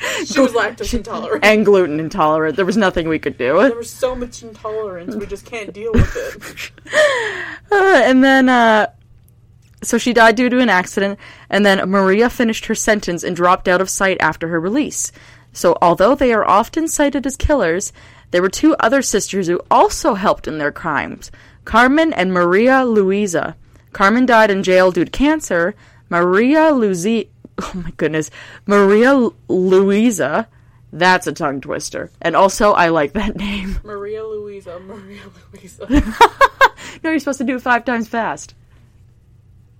She 0.24 0.40
was 0.40 0.52
lactose 0.52 0.94
intolerant. 0.94 1.44
and 1.44 1.64
gluten 1.64 2.00
intolerant. 2.00 2.56
There 2.56 2.64
was 2.64 2.76
nothing 2.76 3.08
we 3.08 3.18
could 3.18 3.36
do. 3.36 3.58
There 3.60 3.74
was 3.74 3.90
so 3.90 4.14
much 4.14 4.42
intolerance, 4.42 5.14
we 5.14 5.26
just 5.26 5.44
can't 5.46 5.72
deal 5.72 5.92
with 5.92 6.16
it. 6.16 6.70
Uh, 7.72 8.02
and 8.04 8.24
then, 8.24 8.48
uh, 8.48 8.90
so 9.80 9.96
she 9.96 10.12
died 10.12 10.34
due 10.34 10.48
to 10.48 10.58
an 10.58 10.68
accident, 10.68 11.20
and 11.48 11.64
then 11.64 11.88
Maria 11.88 12.28
finished 12.28 12.66
her 12.66 12.74
sentence 12.74 13.22
and 13.22 13.36
dropped 13.36 13.68
out 13.68 13.80
of 13.80 13.88
sight 13.88 14.16
after 14.20 14.48
her 14.48 14.58
release. 14.58 15.12
So, 15.52 15.78
although 15.80 16.16
they 16.16 16.32
are 16.32 16.44
often 16.44 16.88
cited 16.88 17.26
as 17.26 17.36
killers, 17.36 17.92
there 18.32 18.42
were 18.42 18.48
two 18.48 18.74
other 18.80 19.02
sisters 19.02 19.46
who 19.46 19.60
also 19.70 20.14
helped 20.14 20.48
in 20.48 20.58
their 20.58 20.72
crimes 20.72 21.30
Carmen 21.64 22.12
and 22.12 22.32
Maria 22.32 22.84
Luisa. 22.84 23.56
Carmen 23.92 24.26
died 24.26 24.50
in 24.50 24.62
jail 24.62 24.90
due 24.90 25.04
to 25.04 25.10
cancer. 25.10 25.74
Maria 26.08 26.72
Luzi. 26.72 27.28
Oh 27.62 27.72
my 27.74 27.90
goodness. 27.96 28.30
Maria 28.66 29.30
Luisa. 29.48 30.48
That's 30.92 31.26
a 31.26 31.32
tongue 31.32 31.60
twister. 31.60 32.10
And 32.20 32.34
also, 32.34 32.72
I 32.72 32.88
like 32.88 33.12
that 33.12 33.36
name. 33.36 33.78
Maria 33.84 34.24
Louisa, 34.24 34.80
Maria 34.80 35.22
Louisa. 35.52 35.86
No, 37.02 37.10
you're 37.10 37.18
supposed 37.20 37.38
to 37.38 37.44
do 37.44 37.56
it 37.56 37.62
five 37.62 37.84
times 37.84 38.08
fast. 38.08 38.54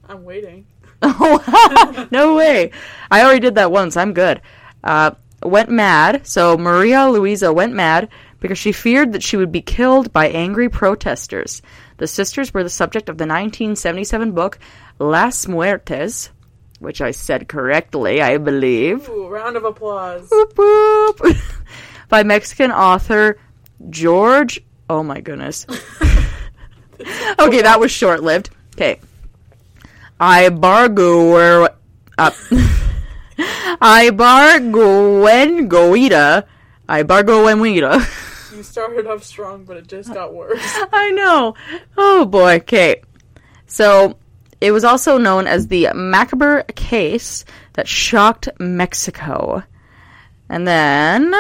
I'm 0.09 0.25
waiting. 0.25 0.67
Oh, 1.03 2.09
no 2.11 2.37
way. 2.37 2.71
I 3.11 3.23
already 3.23 3.41
did 3.41 3.57
that 3.57 3.73
once. 3.73 3.97
I'm 3.97 4.13
good. 4.13 4.41
Uh, 4.85 5.13
went 5.43 5.71
mad. 5.71 6.27
So 6.27 6.57
Maria 6.57 7.09
Luisa 7.09 7.53
went 7.53 7.75
mad 7.75 8.09
because 8.39 8.59
she 8.59 8.73
feared 8.73 9.13
that 9.13 9.23
she 9.23 9.37
would 9.37 9.53
be 9.53 9.63
killed 9.63 10.13
by 10.13 10.29
angry 10.29 10.69
protesters. 10.69 11.63
The 11.99 12.07
sisters 12.07 12.55
were 12.55 12.63
the 12.63 12.71
subject 12.71 13.09
of 13.09 13.19
the 13.19 13.25
1977 13.25 14.33
book 14.33 14.59
Las 14.99 15.47
Muertes, 15.47 16.31
which 16.81 17.01
I 17.01 17.13
said 17.13 17.47
correctly, 17.47 18.21
I 18.21 18.39
believe. 18.39 19.09
Ooh, 19.09 19.29
round 19.29 19.57
of 19.57 19.65
applause. 19.65 20.29
Boop, 20.29 20.55
boop. 20.55 21.41
by 22.09 22.25
Mexican 22.25 22.73
author 22.73 23.39
George. 23.89 24.61
Oh 24.89 25.03
my 25.03 25.21
goodness. 25.21 25.67
okay, 27.39 27.63
that 27.63 27.79
was 27.79 27.93
short 27.93 28.23
lived. 28.23 28.51
Okay. 28.75 28.99
Ibargüengoitia. 30.21 31.75
Ibargüengoitia. 33.81 36.45
Ibargo 36.89 37.47
Emuida. 37.47 38.01
You 38.57 38.63
started 38.65 39.07
off 39.07 39.23
strong, 39.23 39.65
but 39.65 39.77
it 39.77 39.87
just 39.87 40.13
got 40.13 40.35
worse. 40.35 40.61
I 40.93 41.13
know. 41.13 41.55
Oh 41.97 42.25
boy. 42.25 42.57
Okay. 42.57 43.03
So 43.67 44.19
it 44.61 44.73
was 44.73 44.85
also 44.85 45.19
known 45.19 45.47
as 45.47 45.69
the 45.69 45.89
Macabre 45.95 46.65
case 46.75 47.45
that 47.75 47.89
shocked 47.89 48.49
Mexico. 48.59 49.63
And 50.49 50.67
then 50.67 51.33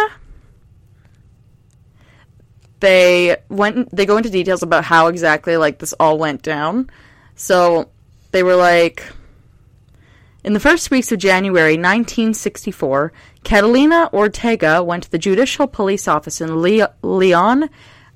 they 2.81 3.37
went 3.49 3.95
they 3.95 4.07
go 4.07 4.17
into 4.17 4.31
details 4.31 4.63
about 4.63 4.85
how 4.85 5.09
exactly 5.09 5.57
like 5.57 5.79
this 5.79 5.95
all 6.01 6.19
went 6.19 6.43
down. 6.43 6.91
So 7.35 7.91
they 8.33 8.43
were 8.43 8.57
like 8.57 9.05
in 10.43 10.55
the 10.55 10.61
first 10.61 10.91
weeks 10.91 11.13
of 11.13 11.19
January 11.19 11.75
1964, 11.75 13.13
Catalina 13.45 14.09
Ortega 14.13 14.83
went 14.83 15.03
to 15.03 15.11
the 15.11 15.19
Judicial 15.19 15.67
Police 15.67 16.09
Office 16.09 16.41
in 16.41 16.57
Le- 16.63 16.95
Leon, 17.03 17.69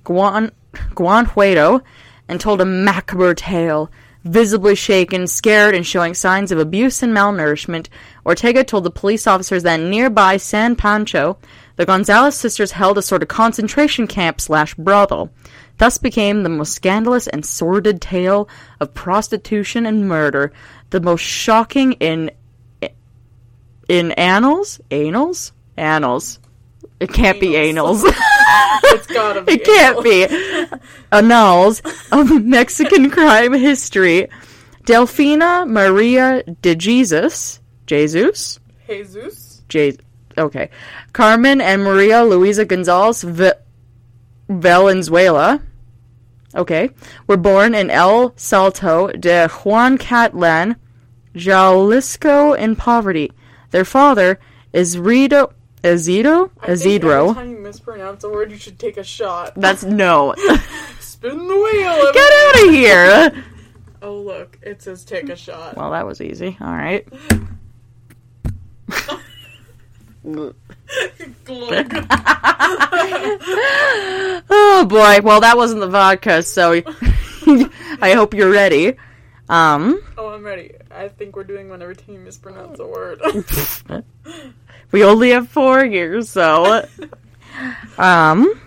Guan- 0.07 0.53
Guanajuato, 0.95 1.83
and 2.27 2.41
told 2.41 2.63
a 2.63 2.65
macabre 2.65 3.35
tale. 3.35 3.91
Visibly 4.25 4.75
shaken, 4.75 5.27
scared, 5.27 5.75
and 5.75 5.87
showing 5.87 6.15
signs 6.15 6.51
of 6.51 6.59
abuse 6.59 7.03
and 7.03 7.15
malnourishment, 7.15 7.89
Ortega 8.25 8.65
told 8.65 8.85
the 8.85 8.91
police 8.91 9.27
officers 9.27 9.63
that 9.65 9.81
nearby 9.81 10.39
San 10.39 10.77
Pancho, 10.77 11.37
the 11.77 11.85
Gonzalez 11.85 12.35
sisters 12.35 12.73
held 12.73 12.97
a 12.97 13.03
sort 13.03 13.23
of 13.23 13.29
concentration 13.29 14.07
camp 14.07 14.41
slash 14.41 14.75
brothel. 14.77 15.31
Thus 15.77 15.99
became 15.99 16.43
the 16.43 16.49
most 16.49 16.73
scandalous 16.73 17.27
and 17.27 17.45
sordid 17.45 18.01
tale 18.01 18.49
of 18.81 18.95
prostitution 18.95 19.85
and 19.85 20.09
murder, 20.09 20.53
the 20.89 21.01
most 21.01 21.21
shocking 21.21 21.93
in 21.95 22.31
in 23.89 24.13
annals, 24.13 24.81
annals, 24.91 25.53
annals. 25.77 26.39
It 27.05 27.13
can't 27.13 27.39
be 27.41 27.57
Annals. 27.57 28.03
annals. 28.05 28.17
It's 28.87 29.07
gotta 29.07 29.43
be. 29.43 29.53
it 29.55 29.65
can't 29.65 30.03
be 30.03 30.27
annals 31.13 31.81
of 32.13 32.45
Mexican 32.45 33.11
crime 33.11 33.53
history. 33.53 34.29
Delfina 34.85 35.67
Maria 35.69 36.43
de 36.63 36.75
Jesus, 36.75 37.61
Jesus, 37.87 38.59
Jesus. 39.69 40.01
Okay, 40.37 40.69
Carmen 41.13 41.61
and 41.61 41.85
Maria 41.85 42.25
Luisa 42.25 42.65
Gonzalez 42.65 43.23
v- 43.23 43.53
Valenzuela. 44.49 45.61
Okay, 46.55 46.91
were 47.27 47.37
born 47.37 47.75
in 47.75 47.91
El 47.91 48.33
Salto 48.37 49.09
de 49.09 49.49
Juan 49.49 49.99
Catlan, 49.99 50.77
Jalisco, 51.35 52.53
in 52.53 52.77
poverty. 52.77 53.31
Their 53.71 53.85
father 53.85 54.39
is 54.73 54.99
Rito 54.99 55.53
Isidro 55.85 56.51
I 56.61 56.69
every 56.71 56.99
time 56.99 57.51
you 57.51 57.59
mispronounce 57.59 58.25
a 58.25 58.29
word, 58.31 58.51
you 58.51 58.57
should 58.57 58.79
take 58.79 58.97
a 58.97 59.05
shot. 59.05 59.53
That's 59.55 59.85
no. 59.85 60.35
Spin 60.99 61.37
the 61.37 61.55
wheel. 61.55 62.13
Get 62.13 62.33
out 62.33 62.65
of 62.65 62.71
here. 62.71 63.45
Oh 64.03 64.17
look, 64.17 64.59
it 64.63 64.83
says 64.83 65.05
take 65.05 65.29
a 65.29 65.37
shot. 65.37 65.77
Well, 65.77 65.91
that 65.91 66.07
was 66.07 66.21
easy. 66.21 66.57
All 66.61 66.69
right. 66.69 67.07
Oh 74.51 74.87
boy. 74.89 75.21
Well, 75.23 75.41
that 75.41 75.57
wasn't 75.57 75.81
the 75.81 75.89
vodka, 75.89 76.43
so 76.43 76.83
I 78.01 78.13
hope 78.15 78.35
you're 78.35 78.51
ready. 78.51 78.97
Um, 79.49 80.03
oh, 80.17 80.29
I'm 80.29 80.45
ready. 80.45 80.73
I 80.91 81.09
think 81.09 81.37
we're 81.37 81.45
doing 81.45 81.69
whenever 81.69 81.91
every 81.91 82.03
time 82.03 82.15
you 82.15 82.21
mispronounce 82.21 82.79
a 82.79 82.87
word. 82.87 83.21
we 84.93 85.05
only 85.05 85.31
have 85.31 85.49
four 85.49 85.85
years, 85.85 86.31
so 86.31 86.87
um. 87.99 88.61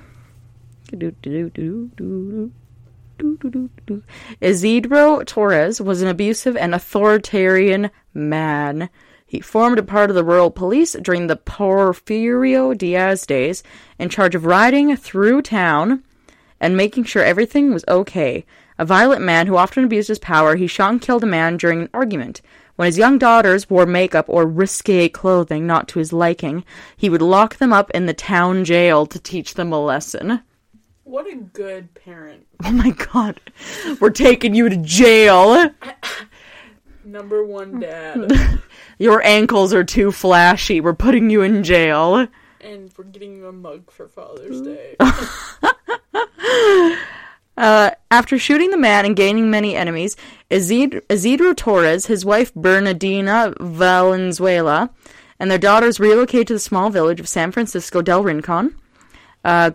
Isidro 4.41 5.23
Torres 5.23 5.81
was 5.81 6.01
an 6.01 6.07
abusive 6.07 6.55
and 6.55 6.75
authoritarian 6.75 7.89
man. 8.13 8.89
He 9.25 9.41
formed 9.41 9.79
a 9.79 9.83
part 9.83 10.09
of 10.09 10.15
the 10.15 10.23
rural 10.23 10.51
police 10.51 10.93
during 10.93 11.27
the 11.27 11.35
Porfirio 11.35 12.77
Diaz 12.77 13.25
days, 13.25 13.63
in 13.99 14.09
charge 14.09 14.35
of 14.35 14.45
riding 14.45 14.95
through 14.95 15.41
town 15.41 16.03
and 16.59 16.77
making 16.77 17.03
sure 17.03 17.23
everything 17.23 17.73
was 17.73 17.83
okay. 17.87 18.45
A 18.79 18.85
violent 18.85 19.21
man 19.23 19.47
who 19.47 19.57
often 19.57 19.83
abused 19.83 20.07
his 20.07 20.19
power, 20.19 20.55
he 20.55 20.67
shot 20.67 20.91
and 20.91 21.01
killed 21.01 21.23
a 21.23 21.27
man 21.27 21.57
during 21.57 21.81
an 21.81 21.89
argument. 21.93 22.41
When 22.75 22.85
his 22.85 22.97
young 22.97 23.17
daughters 23.17 23.69
wore 23.69 23.87
makeup 23.87 24.25
or 24.27 24.45
risque 24.45 25.09
clothing 25.09 25.65
not 25.65 25.87
to 25.89 25.99
his 25.99 26.13
liking, 26.13 26.63
he 26.95 27.09
would 27.09 27.23
lock 27.23 27.55
them 27.55 27.73
up 27.73 27.89
in 27.91 28.05
the 28.05 28.13
town 28.13 28.65
jail 28.65 29.07
to 29.07 29.17
teach 29.19 29.55
them 29.55 29.73
a 29.73 29.83
lesson. 29.83 30.41
what 31.03 31.25
a 31.31 31.35
good 31.35 31.93
parent. 31.95 32.45
Oh 32.65 32.71
my 32.71 32.89
god. 32.91 33.39
We're 33.99 34.09
taking 34.09 34.53
you 34.55 34.67
to 34.69 34.77
jail. 34.77 35.69
Number 37.05 37.43
one 37.45 37.79
dad. 37.79 38.31
Your 38.99 39.23
ankles 39.25 39.73
are 39.73 39.83
too 39.83 40.11
flashy. 40.11 40.81
We're 40.81 40.93
putting 40.93 41.29
you 41.29 41.41
in 41.43 41.63
jail. 41.63 42.27
and 42.61 42.91
we're 42.97 43.05
getting 43.05 43.37
you 43.37 43.47
a 43.47 43.51
mug 43.53 43.89
for 43.89 44.07
Father's 44.07 44.61
Day. 44.61 44.95
Uh, 47.57 47.89
after 48.11 48.37
shooting 48.37 48.69
the 48.69 48.77
man 48.77 49.03
and 49.03 49.15
gaining 49.15 49.49
many 49.49 49.75
enemies, 49.75 50.15
Isid- 50.51 51.01
Isidro 51.09 51.53
Torres, 51.53 52.05
his 52.05 52.23
wife 52.23 52.53
Bernardina 52.53 53.53
Valenzuela, 53.59 54.91
and 55.39 55.49
their 55.49 55.57
daughters 55.57 55.99
relocated 55.99 56.47
to 56.47 56.53
the 56.53 56.59
small 56.59 56.89
village 56.91 57.19
of 57.19 57.27
San 57.27 57.51
Francisco 57.51 58.01
del 58.01 58.23
Rincon, 58.23 58.75
uh, 59.43 59.71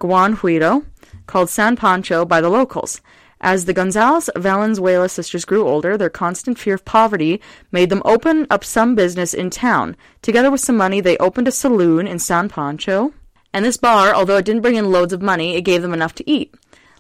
called 1.26 1.50
San 1.50 1.76
Pancho 1.76 2.24
by 2.24 2.40
the 2.40 2.48
locals. 2.48 3.00
As 3.40 3.64
the 3.64 3.72
Gonzalez 3.72 4.30
Valenzuela 4.36 5.08
sisters 5.08 5.44
grew 5.44 5.66
older, 5.66 5.96
their 5.96 6.08
constant 6.08 6.58
fear 6.58 6.74
of 6.74 6.84
poverty 6.84 7.40
made 7.72 7.90
them 7.90 8.02
open 8.04 8.46
up 8.50 8.62
some 8.64 8.94
business 8.94 9.34
in 9.34 9.50
town. 9.50 9.96
Together 10.22 10.50
with 10.50 10.60
some 10.60 10.76
money, 10.76 11.00
they 11.00 11.16
opened 11.18 11.48
a 11.48 11.52
saloon 11.52 12.06
in 12.06 12.20
San 12.20 12.48
Pancho. 12.48 13.12
And 13.52 13.64
this 13.64 13.76
bar, 13.76 14.14
although 14.14 14.36
it 14.36 14.44
didn't 14.44 14.62
bring 14.62 14.76
in 14.76 14.92
loads 14.92 15.12
of 15.12 15.20
money, 15.20 15.56
it 15.56 15.62
gave 15.62 15.82
them 15.82 15.92
enough 15.92 16.14
to 16.14 16.30
eat. 16.30 16.54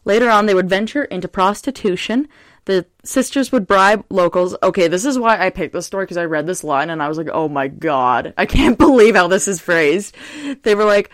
Later 0.04 0.30
on, 0.30 0.46
they 0.46 0.54
would 0.54 0.68
venture 0.68 1.04
into 1.04 1.28
prostitution. 1.28 2.28
The 2.64 2.86
sisters 3.04 3.50
would 3.50 3.66
bribe 3.66 4.04
locals. 4.08 4.54
Okay, 4.62 4.88
this 4.88 5.04
is 5.04 5.18
why 5.18 5.44
I 5.44 5.50
picked 5.50 5.72
this 5.72 5.86
story 5.86 6.04
because 6.04 6.16
I 6.16 6.24
read 6.24 6.46
this 6.46 6.62
line 6.62 6.90
and 6.90 7.02
I 7.02 7.08
was 7.08 7.18
like, 7.18 7.28
oh 7.32 7.48
my 7.48 7.68
god, 7.68 8.34
I 8.36 8.46
can't 8.46 8.78
believe 8.86 9.16
how 9.16 9.28
this 9.28 9.48
is 9.48 9.60
phrased. 9.60 10.14
They 10.62 10.74
were 10.74 10.84
like, 10.84 11.10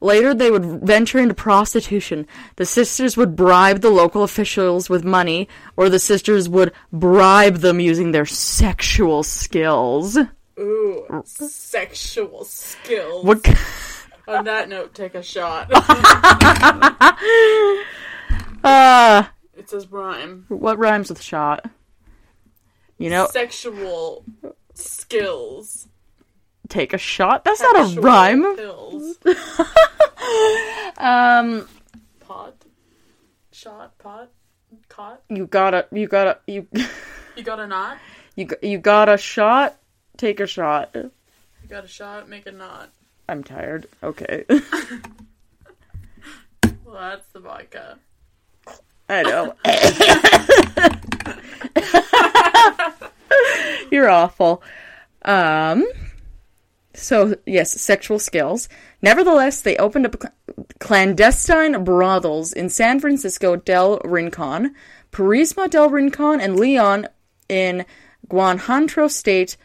later 0.00 0.34
they 0.34 0.50
would 0.50 0.82
venture 0.82 1.18
into 1.18 1.34
prostitution. 1.34 2.26
The 2.56 2.66
sisters 2.66 3.16
would 3.16 3.36
bribe 3.36 3.80
the 3.80 3.90
local 3.90 4.22
officials 4.22 4.88
with 4.88 5.04
money, 5.04 5.48
or 5.76 5.88
the 5.88 5.98
sisters 5.98 6.48
would 6.48 6.72
bribe 6.92 7.56
them 7.56 7.80
using 7.80 8.12
their 8.12 8.26
sexual 8.26 9.22
skills. 9.22 10.18
Ooh, 10.58 11.22
sexual 11.24 12.44
skills. 12.44 13.24
What? 13.24 13.46
On 14.28 14.44
that 14.44 14.68
note, 14.68 14.94
take 14.94 15.14
a 15.14 15.22
shot. 15.22 15.70
Uh, 18.66 19.24
it 19.56 19.70
says 19.70 19.90
rhyme. 19.90 20.44
what 20.48 20.78
rhymes 20.78 21.08
with 21.08 21.22
shot? 21.22 21.70
You 22.98 23.10
know, 23.10 23.28
Sexual 23.30 24.24
skills. 24.74 25.86
take 26.68 26.92
a 26.92 26.98
shot. 26.98 27.44
That's 27.44 27.60
not 27.60 27.76
a 27.96 28.00
rhyme. 28.00 28.56
Pills. 28.56 29.18
Um, 30.98 31.68
Pot. 32.20 32.54
Shot. 33.52 33.96
Pot. 33.98 34.30
Caught. 34.88 35.22
you 35.28 35.46
gotta, 35.46 35.86
you 35.92 36.08
gotta, 36.08 36.38
you, 36.46 36.66
You 37.36 37.42
got 37.42 37.60
a 37.60 37.66
knot. 37.66 37.98
you, 38.34 38.48
you 38.62 38.78
got 38.78 39.08
a 39.10 39.16
shot. 39.18 39.76
Take 40.16 40.40
a 40.40 40.46
shot. 40.46 40.90
You 40.94 41.10
got 41.68 41.84
a 41.84 41.88
shot. 41.88 42.28
Make 42.28 42.46
a 42.46 42.52
knot. 42.52 42.90
I'm 43.28 43.44
tired. 43.44 43.88
Okay, 44.02 44.44
Well, 46.84 46.94
that's 46.94 47.26
the 47.32 47.40
vodka. 47.40 47.98
I 49.08 49.22
know. 49.22 49.54
You're 53.90 54.10
awful. 54.10 54.62
Um. 55.22 55.86
So 56.94 57.36
yes, 57.44 57.78
sexual 57.80 58.18
skills. 58.18 58.68
Nevertheless, 59.02 59.60
they 59.60 59.76
opened 59.76 60.06
up 60.06 60.16
clandestine 60.80 61.84
brothels 61.84 62.52
in 62.52 62.70
San 62.70 63.00
Francisco 63.00 63.56
del 63.56 64.00
Rincon, 64.04 64.74
Purisima 65.12 65.68
del 65.68 65.90
Rincon, 65.90 66.40
and 66.40 66.58
Leon 66.58 67.06
in 67.48 67.84
Guanajuato 68.28 69.08
State. 69.08 69.56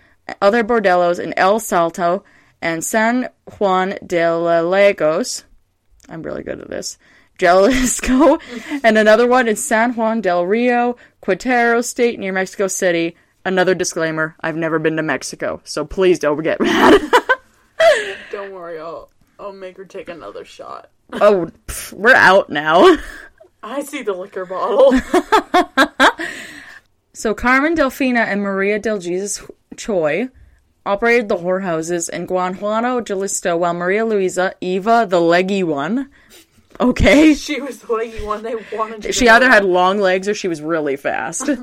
Other 0.41 0.63
bordellos 0.63 1.19
in 1.19 1.33
El 1.35 1.59
Salto 1.59 2.23
and 2.61 2.83
San 2.83 3.29
Juan 3.57 3.97
de 4.05 4.35
Lagos. 4.35 5.45
I'm 6.09 6.21
really 6.21 6.43
good 6.43 6.61
at 6.61 6.69
this. 6.69 6.97
Jalisco, 7.41 8.37
and 8.83 8.97
another 8.97 9.25
one 9.25 9.47
in 9.47 9.55
San 9.55 9.95
Juan 9.95 10.21
del 10.21 10.45
Rio, 10.45 10.95
Quintero 11.21 11.81
State 11.81 12.19
near 12.19 12.31
Mexico 12.31 12.67
City. 12.67 13.15
Another 13.43 13.73
disclaimer: 13.73 14.35
I've 14.41 14.55
never 14.55 14.77
been 14.77 14.95
to 14.97 15.03
Mexico, 15.03 15.59
so 15.63 15.83
please 15.83 16.19
don't 16.19 16.43
get 16.43 16.61
mad. 16.61 17.01
Don't 18.31 18.51
worry, 18.51 18.79
I'll 18.79 19.09
I'll 19.39 19.53
make 19.53 19.77
her 19.77 19.85
take 19.85 20.09
another 20.09 20.45
shot. 20.45 20.89
Oh, 21.13 21.51
pff, 21.67 21.91
we're 21.91 22.15
out 22.15 22.49
now. 22.49 22.95
I 23.61 23.81
see 23.81 24.01
the 24.01 24.13
liquor 24.13 24.45
bottle. 24.45 24.93
So 27.13 27.33
Carmen 27.33 27.75
Delfina 27.75 28.25
and 28.25 28.41
Maria 28.41 28.79
del 28.79 28.97
Jesus 28.97 29.45
Choi 29.75 30.29
operated 30.85 31.29
the 31.29 31.37
whorehouses 31.37 32.09
in 32.09 32.25
Guanajuato, 32.25 33.01
Jalisco, 33.01 33.57
while 33.57 33.73
Maria 33.73 34.05
Luisa, 34.05 34.55
Eva, 34.61 35.05
the 35.07 35.19
leggy 35.19 35.61
one, 35.61 36.09
okay, 36.81 37.33
she 37.35 37.61
was 37.61 37.79
the 37.79 37.93
leggy 37.93 38.23
one 38.23 38.43
they 38.43 38.55
wanted. 38.73 39.13
she 39.15 39.29
either 39.29 39.49
had 39.49 39.63
long 39.63 39.99
legs 39.99 40.27
or 40.27 40.33
she 40.33 40.47
was 40.47 40.61
really 40.61 40.95
fast. 40.97 41.49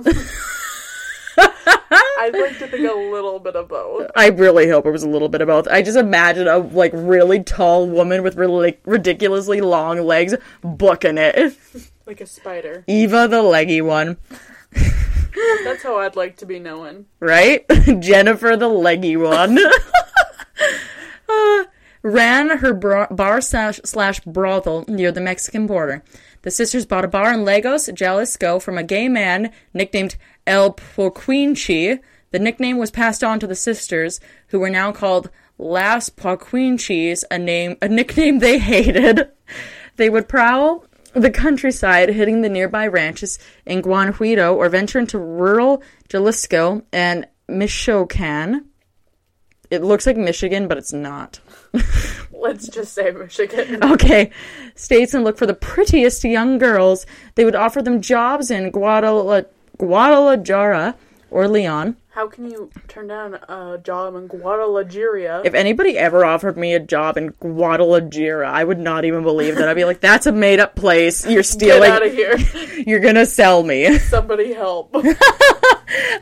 I'd 2.21 2.33
like 2.35 2.59
to 2.59 2.67
think 2.67 2.89
a 2.89 2.95
little 2.95 3.39
bit 3.39 3.55
of 3.55 3.69
both. 3.69 4.11
I 4.17 4.29
really 4.29 4.69
hope 4.69 4.87
it 4.87 4.91
was 4.91 5.05
a 5.05 5.09
little 5.09 5.29
bit 5.29 5.41
of 5.41 5.47
both. 5.47 5.69
I 5.69 5.83
just 5.83 5.97
imagine 5.97 6.49
a 6.49 6.59
like 6.59 6.91
really 6.95 7.43
tall 7.43 7.87
woman 7.89 8.23
with 8.25 8.35
really 8.37 8.79
ridiculously 8.85 9.61
long 9.61 10.01
legs 10.01 10.35
booking 10.63 11.19
it. 11.19 11.57
Like 12.07 12.23
a 12.23 12.27
spider. 12.27 12.85
Eva, 12.87 13.29
the 13.29 13.43
leggy 13.43 13.83
one, 13.83 14.17
That's 14.73 15.83
how 15.83 15.99
I'd 15.99 16.17
like 16.17 16.39
to 16.39 16.47
be 16.47 16.59
known. 16.59 17.05
right? 17.21 17.67
Jennifer, 18.01 18.57
the 18.57 18.67
leggy 18.67 19.15
one. 19.19 19.59
Uh, 21.29 21.65
ran 22.03 22.59
her 22.59 22.73
bar 22.73 23.41
slash, 23.41 23.81
slash 23.85 24.21
brothel 24.21 24.85
near 24.89 25.13
the 25.13 25.21
Mexican 25.21 25.67
border. 25.67 26.03
The 26.43 26.51
sisters 26.51 26.87
bought 26.87 27.05
a 27.05 27.09
bar 27.09 27.33
in 27.33 27.45
Lagos, 27.45 27.89
Jalisco, 27.93 28.59
from 28.59 28.79
a 28.79 28.83
gay 28.83 29.09
man 29.09 29.53
nicknamed 29.75 30.17
El 30.47 30.75
Poquianchi. 30.75 32.01
The 32.31 32.39
nickname 32.39 32.79
was 32.79 32.91
passed 32.91 33.25
on 33.25 33.41
to 33.41 33.47
the 33.47 33.55
sisters, 33.55 34.21
who 34.49 34.61
were 34.61 34.71
now 34.71 34.93
called 34.93 35.31
Las 35.59 36.09
Poquianchis, 36.09 37.25
a 37.31 37.39
name 37.39 37.77
a 37.83 37.89
nickname 37.89 38.39
they 38.39 38.59
hated. 38.73 39.29
They 39.97 40.09
would 40.09 40.29
prowl 40.29 40.85
the 41.15 41.31
countryside, 41.31 42.11
hitting 42.11 42.43
the 42.43 42.49
nearby 42.49 42.87
ranches 42.87 43.39
in 43.67 43.81
Guanajuato, 43.81 44.55
or 44.55 44.69
venture 44.69 44.99
into 44.99 45.19
rural 45.19 45.83
Jalisco 46.09 46.83
and 46.93 47.27
Michoacan. 47.49 48.67
It 49.71 49.83
looks 49.83 50.07
like 50.07 50.17
Michigan, 50.17 50.69
but 50.69 50.79
it's 50.79 50.93
not. 50.93 51.41
Let's 52.33 52.69
just 52.69 52.93
say 52.95 53.11
Michigan. 53.11 53.83
Okay. 53.83 54.31
States 54.75 55.15
and 55.15 55.25
look 55.25 55.37
for 55.39 55.47
the 55.47 55.55
prettiest 55.55 56.25
young 56.25 56.59
girls. 56.59 57.07
They 57.35 57.45
would 57.45 57.57
offer 57.57 57.83
them 57.83 58.01
jobs 58.01 58.51
in 58.51 58.71
Guadala- 58.71 59.47
Guadalajara 59.77 60.95
or 61.31 61.49
Leon. 61.49 61.97
How 62.11 62.27
can 62.27 62.51
you 62.51 62.71
turn 62.89 63.07
down 63.07 63.35
a 63.35 63.79
job 63.83 64.17
in 64.17 64.27
Guadalajara? 64.27 65.43
If 65.45 65.55
anybody 65.55 65.97
ever 65.97 66.25
offered 66.25 66.57
me 66.57 66.75
a 66.75 66.81
job 66.81 67.17
in 67.17 67.29
Guadalajara, 67.29 68.51
I 68.51 68.65
would 68.65 68.79
not 68.81 69.05
even 69.05 69.23
believe 69.23 69.55
that. 69.57 69.69
I'd 69.69 69.75
be 69.75 69.85
like, 69.85 70.01
that's 70.01 70.27
a 70.27 70.33
made 70.33 70.59
up 70.59 70.75
place. 70.75 71.25
You're 71.25 71.45
stealing. 71.45 71.83
Get 71.83 71.91
out 71.93 72.07
of 72.07 72.13
here. 72.13 72.37
You're 72.87 72.99
gonna 72.99 73.27
sell 73.27 73.63
me. 73.63 73.99
Somebody 73.99 74.53
help. 74.53 74.91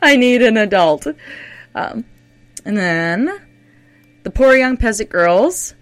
I 0.03 0.17
need 0.19 0.43
an 0.43 0.59
adult. 0.59 1.07
Um, 1.75 2.05
and 2.67 2.77
then 2.77 3.41
the 4.27 4.31
poor 4.33 4.57
young 4.57 4.77
peasant 4.77 5.09
girls, 5.09 5.77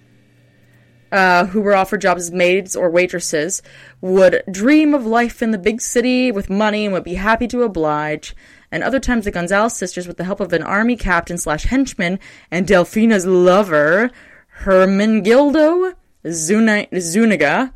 uh, 1.11 1.47
who 1.47 1.63
were 1.63 1.75
offered 1.75 2.03
jobs 2.03 2.25
as 2.25 2.31
maids 2.31 2.77
or 2.77 2.91
waitresses, 2.91 3.63
would 4.03 4.43
dream 4.51 4.93
of 4.93 5.07
life 5.07 5.41
in 5.41 5.51
the 5.51 5.57
big 5.57 5.81
city 5.81 6.31
with 6.31 6.51
money 6.51 6.85
and 6.85 6.93
would 6.93 7.05
be 7.05 7.15
happy 7.15 7.47
to 7.49 7.63
oblige. 7.63 8.37
And 8.71 8.83
other 8.83 9.01
times, 9.01 9.25
the 9.25 9.31
Gonzalez 9.31 9.75
sisters, 9.75 10.07
with 10.07 10.19
the 10.19 10.25
help 10.25 10.41
of 10.41 10.53
an 10.53 10.63
army 10.63 10.95
captain 10.95 11.39
slash 11.39 11.65
henchman 11.65 12.19
and 12.51 12.67
Delfina's 12.67 13.25
lover, 13.25 14.11
Hermenegildo 14.65 15.95
Zuna- 16.27 17.01
Zuniga, 17.01 17.73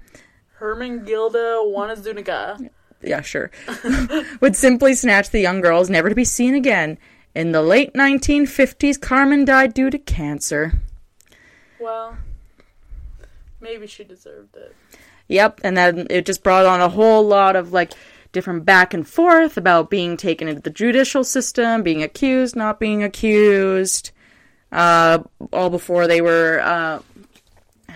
Hermengilda 0.60 1.64
Wanazuniga. 1.74 2.68
yeah, 3.00 3.22
sure, 3.22 3.50
would 4.42 4.54
simply 4.54 4.92
snatch 4.92 5.30
the 5.30 5.40
young 5.40 5.62
girls, 5.62 5.88
never 5.88 6.10
to 6.10 6.14
be 6.14 6.26
seen 6.26 6.54
again. 6.54 6.98
In 7.38 7.52
the 7.52 7.62
late 7.62 7.94
1950s, 7.94 9.00
Carmen 9.00 9.44
died 9.44 9.72
due 9.72 9.90
to 9.90 9.98
cancer. 9.98 10.72
Well, 11.78 12.16
maybe 13.60 13.86
she 13.86 14.02
deserved 14.02 14.56
it. 14.56 14.74
Yep, 15.28 15.60
and 15.62 15.76
then 15.76 16.08
it 16.10 16.26
just 16.26 16.42
brought 16.42 16.66
on 16.66 16.80
a 16.80 16.88
whole 16.88 17.24
lot 17.24 17.54
of 17.54 17.72
like 17.72 17.92
different 18.32 18.64
back 18.64 18.92
and 18.92 19.06
forth 19.06 19.56
about 19.56 19.88
being 19.88 20.16
taken 20.16 20.48
into 20.48 20.62
the 20.62 20.70
judicial 20.70 21.22
system, 21.22 21.84
being 21.84 22.02
accused, 22.02 22.56
not 22.56 22.80
being 22.80 23.04
accused. 23.04 24.10
Uh, 24.72 25.20
all 25.52 25.70
before 25.70 26.08
they 26.08 26.20
were 26.20 26.58
uh, 26.64 26.98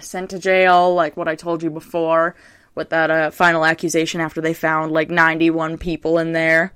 sent 0.00 0.31
to 0.31 0.38
jail, 0.38 0.94
like 0.94 1.16
what 1.16 1.26
I 1.26 1.35
told 1.35 1.64
you 1.64 1.70
before, 1.70 2.37
with 2.76 2.90
that 2.90 3.11
uh, 3.11 3.33
final 3.33 3.64
accusation 3.64 4.20
after 4.20 4.40
they 4.40 4.55
found 4.55 4.92
like 4.92 5.11
91 5.11 5.78
people 5.78 6.18
in 6.18 6.31
there. 6.31 6.74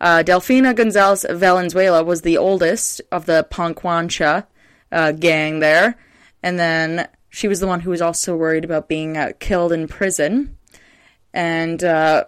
Uh, 0.00 0.22
Delfina 0.22 0.74
Gonzalez 0.74 1.26
Valenzuela 1.28 2.04
was 2.04 2.22
the 2.22 2.38
oldest 2.38 3.00
of 3.10 3.26
the 3.26 3.46
Panquancha 3.50 4.46
uh, 4.92 5.12
gang 5.12 5.58
there, 5.60 5.96
and 6.42 6.58
then 6.58 7.08
she 7.30 7.48
was 7.48 7.60
the 7.60 7.66
one 7.66 7.80
who 7.80 7.90
was 7.90 8.02
also 8.02 8.36
worried 8.36 8.64
about 8.64 8.88
being 8.88 9.16
uh, 9.16 9.32
killed 9.38 9.72
in 9.72 9.88
prison. 9.88 10.56
And 11.34 11.82
uh, 11.82 12.24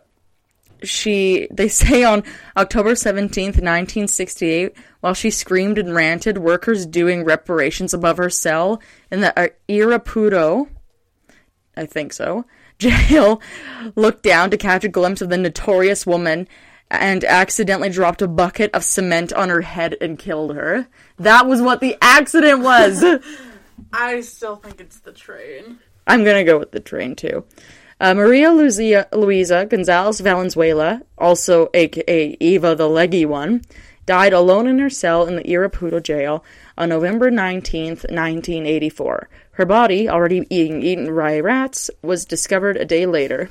she, 0.82 1.48
they 1.52 1.68
say 1.68 2.04
on 2.04 2.24
October 2.56 2.92
17th, 2.92 3.60
1968, 3.60 4.72
while 5.00 5.14
she 5.14 5.30
screamed 5.30 5.78
and 5.78 5.94
ranted, 5.94 6.38
workers 6.38 6.86
doing 6.86 7.24
reparations 7.24 7.94
above 7.94 8.18
her 8.18 8.30
cell 8.30 8.82
in 9.10 9.20
the 9.20 9.38
uh, 9.38 9.48
Irapuato, 9.68 10.68
I 11.76 11.86
think 11.86 12.12
so, 12.12 12.44
jail, 12.78 13.40
looked 13.94 14.22
down 14.22 14.50
to 14.50 14.56
catch 14.56 14.84
a 14.84 14.88
glimpse 14.88 15.20
of 15.20 15.28
the 15.28 15.38
notorious 15.38 16.06
woman 16.06 16.48
and 16.90 17.24
accidentally 17.24 17.88
dropped 17.88 18.22
a 18.22 18.28
bucket 18.28 18.74
of 18.74 18.84
cement 18.84 19.32
on 19.32 19.48
her 19.48 19.60
head 19.60 19.96
and 20.00 20.18
killed 20.18 20.54
her. 20.54 20.88
That 21.18 21.46
was 21.46 21.62
what 21.62 21.80
the 21.80 21.96
accident 22.02 22.60
was. 22.60 23.04
I 23.92 24.20
still 24.20 24.56
think 24.56 24.80
it's 24.80 25.00
the 25.00 25.12
train. 25.12 25.78
I'm 26.06 26.24
gonna 26.24 26.44
go 26.44 26.58
with 26.58 26.72
the 26.72 26.80
train 26.80 27.14
too. 27.14 27.44
Uh, 28.00 28.14
Maria 28.14 28.50
Luisa, 28.50 29.06
Luisa 29.12 29.66
Gonzalez 29.66 30.20
Valenzuela, 30.20 31.02
also 31.18 31.68
aka 31.74 32.36
Eva 32.40 32.74
the 32.74 32.88
leggy 32.88 33.26
one, 33.26 33.62
died 34.06 34.32
alone 34.32 34.66
in 34.66 34.78
her 34.78 34.90
cell 34.90 35.26
in 35.26 35.36
the 35.36 35.44
Irapuato 35.44 36.02
jail 36.02 36.44
on 36.76 36.88
November 36.88 37.30
19th, 37.30 38.08
1984. 38.10 39.28
Her 39.52 39.66
body, 39.66 40.08
already 40.08 40.40
being 40.40 40.82
eaten 40.82 41.14
by 41.14 41.38
rats, 41.40 41.90
was 42.02 42.24
discovered 42.24 42.78
a 42.78 42.86
day 42.86 43.04
later. 43.04 43.50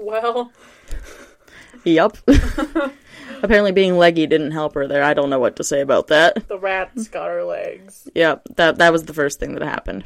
Well, 0.00 0.50
Yup. 1.84 2.16
Apparently, 3.42 3.72
being 3.72 3.98
leggy 3.98 4.26
didn't 4.26 4.52
help 4.52 4.74
her 4.74 4.86
there. 4.88 5.02
I 5.02 5.14
don't 5.14 5.30
know 5.30 5.38
what 5.38 5.56
to 5.56 5.64
say 5.64 5.80
about 5.80 6.08
that. 6.08 6.48
the 6.48 6.58
rats 6.58 7.08
got 7.08 7.28
her 7.28 7.44
legs. 7.44 8.08
Yeah, 8.14 8.36
that 8.56 8.78
that 8.78 8.92
was 8.92 9.04
the 9.04 9.14
first 9.14 9.38
thing 9.38 9.54
that 9.54 9.62
happened. 9.62 10.04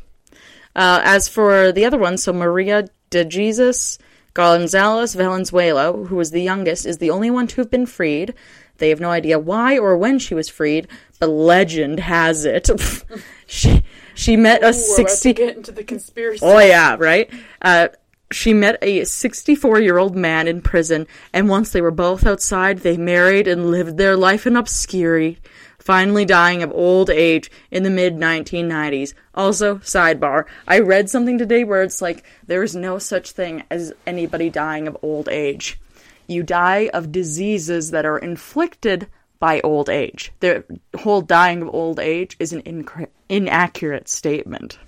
Uh, 0.74 1.00
as 1.04 1.28
for 1.28 1.72
the 1.72 1.84
other 1.84 1.98
one, 1.98 2.16
so 2.18 2.32
Maria 2.32 2.88
de 3.10 3.24
Jesus 3.24 3.98
Gonzalez 4.34 5.14
Valenzuela, 5.14 5.92
who 5.92 6.14
was 6.16 6.30
the 6.30 6.42
youngest, 6.42 6.86
is 6.86 6.98
the 6.98 7.10
only 7.10 7.30
one 7.30 7.46
to 7.48 7.60
have 7.60 7.70
been 7.70 7.86
freed. 7.86 8.34
They 8.76 8.90
have 8.90 9.00
no 9.00 9.10
idea 9.10 9.38
why 9.38 9.78
or 9.78 9.96
when 9.96 10.20
she 10.20 10.34
was 10.34 10.48
freed, 10.48 10.86
but 11.18 11.28
legend 11.28 11.98
has 11.98 12.44
it 12.44 12.70
she 13.46 13.82
she 14.14 14.36
met 14.36 14.62
a 14.62 14.66
Ooh, 14.66 14.68
about 14.68 14.74
sixty. 14.76 15.32
get 15.32 15.56
into 15.56 15.72
the 15.72 15.82
conspiracy. 15.82 16.44
Oh 16.44 16.58
yeah, 16.60 16.96
right. 16.98 17.28
Uh, 17.60 17.88
she 18.30 18.52
met 18.52 18.78
a 18.82 19.04
64 19.04 19.80
year 19.80 19.98
old 19.98 20.14
man 20.16 20.46
in 20.48 20.60
prison, 20.60 21.06
and 21.32 21.48
once 21.48 21.70
they 21.70 21.80
were 21.80 21.90
both 21.90 22.26
outside, 22.26 22.78
they 22.78 22.96
married 22.96 23.48
and 23.48 23.70
lived 23.70 23.96
their 23.96 24.16
life 24.16 24.46
in 24.46 24.56
obscurity, 24.56 25.38
finally 25.78 26.24
dying 26.24 26.62
of 26.62 26.72
old 26.72 27.08
age 27.08 27.50
in 27.70 27.82
the 27.82 27.90
mid 27.90 28.16
1990s. 28.16 29.14
Also, 29.34 29.76
sidebar, 29.78 30.44
I 30.66 30.80
read 30.80 31.08
something 31.08 31.38
today 31.38 31.64
where 31.64 31.82
it's 31.82 32.02
like 32.02 32.24
there 32.46 32.62
is 32.62 32.76
no 32.76 32.98
such 32.98 33.30
thing 33.32 33.64
as 33.70 33.92
anybody 34.06 34.50
dying 34.50 34.86
of 34.86 34.96
old 35.02 35.28
age. 35.28 35.80
You 36.26 36.42
die 36.42 36.90
of 36.92 37.10
diseases 37.10 37.90
that 37.92 38.04
are 38.04 38.18
inflicted 38.18 39.06
by 39.38 39.60
old 39.60 39.88
age. 39.88 40.32
The 40.40 40.64
whole 40.98 41.22
dying 41.22 41.62
of 41.62 41.74
old 41.74 41.98
age 41.98 42.36
is 42.38 42.52
an 42.52 42.62
incre- 42.62 43.08
inaccurate 43.28 44.08
statement. 44.08 44.78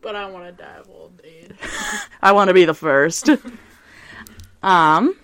But 0.00 0.16
I 0.16 0.26
want 0.30 0.46
to 0.46 0.52
die 0.52 0.76
of 0.76 0.88
old 0.88 1.20
age. 1.24 1.50
I 2.22 2.32
want 2.32 2.48
to 2.48 2.54
be 2.54 2.64
the 2.64 2.74
first. 2.74 3.28
um, 4.62 5.16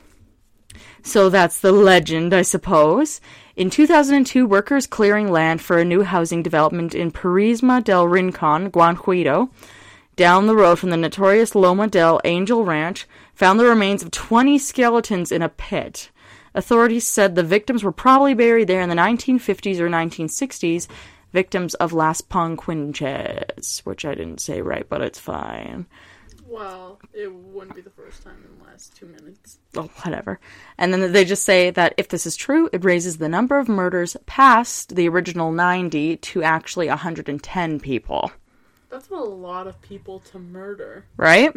so 1.03 1.29
that's 1.29 1.61
the 1.61 1.73
legend, 1.73 2.35
I 2.35 2.43
suppose. 2.43 3.21
In 3.57 3.71
2002, 3.71 4.47
workers 4.47 4.87
clearing 4.87 5.31
land 5.31 5.61
for 5.61 5.79
a 5.79 5.85
new 5.85 6.03
housing 6.03 6.43
development 6.43 6.95
in 6.95 7.13
Purisima 7.13 7.85
del 7.85 8.09
Rincon, 8.09 8.69
Guanajuato, 8.71 9.51
down 10.17 10.47
the 10.47 10.57
road 10.57 10.79
from 10.79 10.91
the 10.91 10.97
notorious 10.97 11.55
Loma 11.55 11.87
del 11.87 12.21
Angel 12.25 12.65
Ranch, 12.65 13.07
found 13.33 13.61
the 13.61 13.65
remains 13.65 14.03
of 14.03 14.11
20 14.11 14.59
skeletons 14.59 15.31
in 15.31 15.43
a 15.43 15.49
pit. 15.49 16.11
Authorities 16.55 17.07
said 17.07 17.35
the 17.35 17.43
victims 17.43 17.83
were 17.83 17.93
probably 17.93 18.35
buried 18.35 18.69
there 18.69 18.81
in 18.81 18.89
the 18.89 18.95
1950s 18.95 19.79
or 19.79 19.89
1960s. 19.89 20.87
Victims 21.35 21.75
of 21.75 21.93
Las 21.93 22.23
Panquinches, 22.23 23.81
which 23.81 24.05
I 24.05 24.15
didn't 24.15 24.41
say 24.41 24.63
right, 24.63 24.89
but 24.89 25.03
it's 25.03 25.19
fine. 25.19 25.85
Well, 26.47 27.01
it 27.13 27.35
wouldn't 27.35 27.75
be 27.75 27.83
the 27.83 27.91
first 27.91 28.23
time 28.23 28.37
in 28.37 28.59
the 28.59 28.65
last 28.65 28.95
two 28.97 29.07
minutes. 29.07 29.59
Oh, 29.77 29.91
whatever. 30.05 30.39
And 30.79 30.93
then 30.93 31.13
they 31.13 31.25
just 31.25 31.43
say 31.43 31.71
that 31.71 31.95
if 31.97 32.09
this 32.09 32.25
is 32.25 32.37
true, 32.37 32.71
it 32.73 32.85
raises 32.85 33.19
the 33.19 33.29
number 33.29 33.59
of 33.59 33.69
murders 33.69 34.17
past 34.27 34.95
the 34.95 35.09
original 35.09 35.51
90 35.51 36.19
to 36.19 36.43
actually 36.45 36.87
110 36.87 37.81
people. 37.81 38.31
That's 38.89 39.09
a 39.09 39.15
lot 39.15 39.67
of 39.67 39.81
people 39.83 40.21
to 40.21 40.39
murder. 40.39 41.05
Right? 41.17 41.53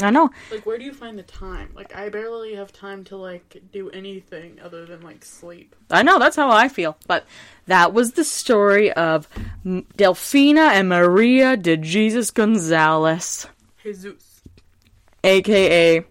I 0.00 0.10
know. 0.10 0.30
Like, 0.50 0.64
where 0.64 0.78
do 0.78 0.84
you 0.84 0.94
find 0.94 1.18
the 1.18 1.22
time? 1.22 1.70
Like, 1.74 1.94
I 1.94 2.08
barely 2.08 2.54
have 2.54 2.72
time 2.72 3.04
to, 3.04 3.16
like, 3.16 3.62
do 3.72 3.90
anything 3.90 4.58
other 4.60 4.86
than, 4.86 5.02
like, 5.02 5.22
sleep. 5.24 5.76
I 5.90 6.02
know, 6.02 6.18
that's 6.18 6.36
how 6.36 6.50
I 6.50 6.68
feel. 6.68 6.96
But 7.06 7.26
that 7.66 7.92
was 7.92 8.12
the 8.12 8.24
story 8.24 8.90
of 8.92 9.28
Delfina 9.64 10.70
and 10.70 10.88
Maria 10.88 11.58
de 11.58 11.76
Jesus 11.76 12.30
Gonzalez, 12.30 13.46
Jesus. 13.82 14.40
aka 15.22 16.04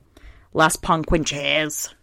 Las 0.54 0.76
Panquinches. 0.76 1.94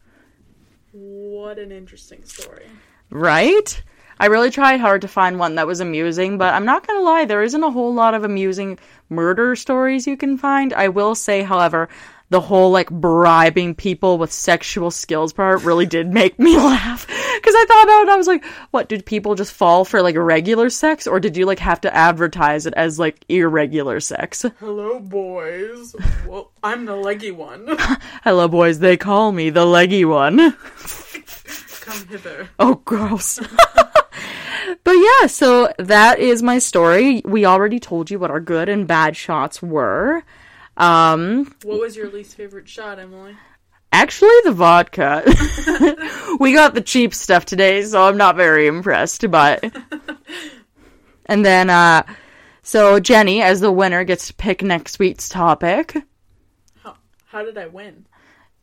What 0.91 1.59
an 1.61 1.71
interesting 1.71 2.25
story. 2.25 2.67
Right? 3.11 3.83
I 4.21 4.27
really 4.27 4.51
tried 4.51 4.81
hard 4.81 5.03
to 5.03 5.09
find 5.09 5.39
one 5.39 5.55
that 5.55 5.67
was 5.67 5.81
amusing, 5.81 6.39
but 6.39 6.53
I'm 6.55 6.65
not 6.65 6.87
gonna 6.87 7.03
lie, 7.03 7.25
there 7.25 7.43
isn't 7.43 7.63
a 7.63 7.71
whole 7.71 7.95
lot 7.95 8.15
of 8.15 8.25
amusing 8.25 8.79
murder 9.09 9.55
stories 9.55 10.07
you 10.07 10.17
can 10.17 10.37
find. 10.37 10.73
I 10.73 10.89
will 10.89 11.15
say, 11.15 11.43
however, 11.43 11.89
the 12.31 12.41
whole 12.41 12.71
like 12.71 12.91
bribing 12.91 13.75
people 13.75 14.19
with 14.19 14.33
sexual 14.33 14.91
skills 14.91 15.33
part 15.33 15.63
really 15.63 15.87
did 15.97 16.13
make 16.13 16.39
me 16.39 16.57
laugh. 16.59 17.07
Cause 17.07 17.55
I 17.57 17.65
thought 17.69 17.85
about 17.85 18.03
it, 18.03 18.09
I 18.09 18.17
was 18.17 18.27
like, 18.27 18.45
what, 18.73 18.89
did 18.89 19.07
people 19.07 19.35
just 19.37 19.53
fall 19.53 19.85
for 19.85 20.03
like 20.03 20.17
regular 20.17 20.69
sex, 20.69 21.07
or 21.07 21.21
did 21.21 21.37
you 21.37 21.47
like 21.47 21.61
have 21.61 21.81
to 21.83 21.95
advertise 21.95 22.67
it 22.67 22.75
as 22.75 22.99
like 22.99 23.25
irregular 23.29 24.01
sex? 24.01 24.45
Hello, 24.59 24.99
boys. 24.99 25.95
well, 26.27 26.51
I'm 26.63 26.85
the 26.85 26.97
leggy 26.97 27.31
one. 27.31 27.67
Hello, 28.25 28.49
boys, 28.49 28.81
they 28.81 28.97
call 28.97 29.31
me 29.31 29.51
the 29.51 29.65
leggy 29.65 30.05
one. 30.05 30.57
Come 31.81 32.07
hither. 32.09 32.49
Oh, 32.59 32.75
gross. 32.85 33.41
But 34.85 34.93
yeah, 34.93 35.27
so 35.27 35.73
that 35.79 36.19
is 36.19 36.43
my 36.43 36.59
story. 36.59 37.23
We 37.25 37.45
already 37.45 37.79
told 37.79 38.11
you 38.11 38.19
what 38.19 38.31
our 38.31 38.41
good 38.41 38.69
and 38.69 38.87
bad 38.87 39.17
shots 39.17 39.63
were. 39.63 40.23
Um, 40.77 41.55
What 41.65 41.81
was 41.81 41.97
your 41.97 42.11
least 42.11 42.37
favorite 42.37 42.69
shot, 42.69 42.99
Emily? 42.99 43.37
actually, 43.93 44.37
the 44.45 44.53
vodka. 44.53 45.23
we 46.41 46.53
got 46.53 46.75
the 46.75 46.81
cheap 46.81 47.13
stuff 47.15 47.45
today, 47.45 47.83
so 47.83 48.03
I'm 48.05 48.17
not 48.17 48.37
very 48.37 48.67
impressed, 48.67 49.29
but. 49.31 49.65
and 51.27 51.45
then, 51.45 51.71
uh, 51.71 52.03
so 52.63 53.01
Jenny, 53.01 53.43
as 53.43 53.61
the 53.61 53.73
winner, 53.73 54.05
gets 54.05 54.29
to 54.29 54.35
pick 54.35 54.63
next 54.63 54.99
week's 54.99 55.29
topic. 55.29 55.97
How, 56.83 56.97
how 57.27 57.45
did 57.45 57.57
I 57.59 57.67
win? 57.67 58.07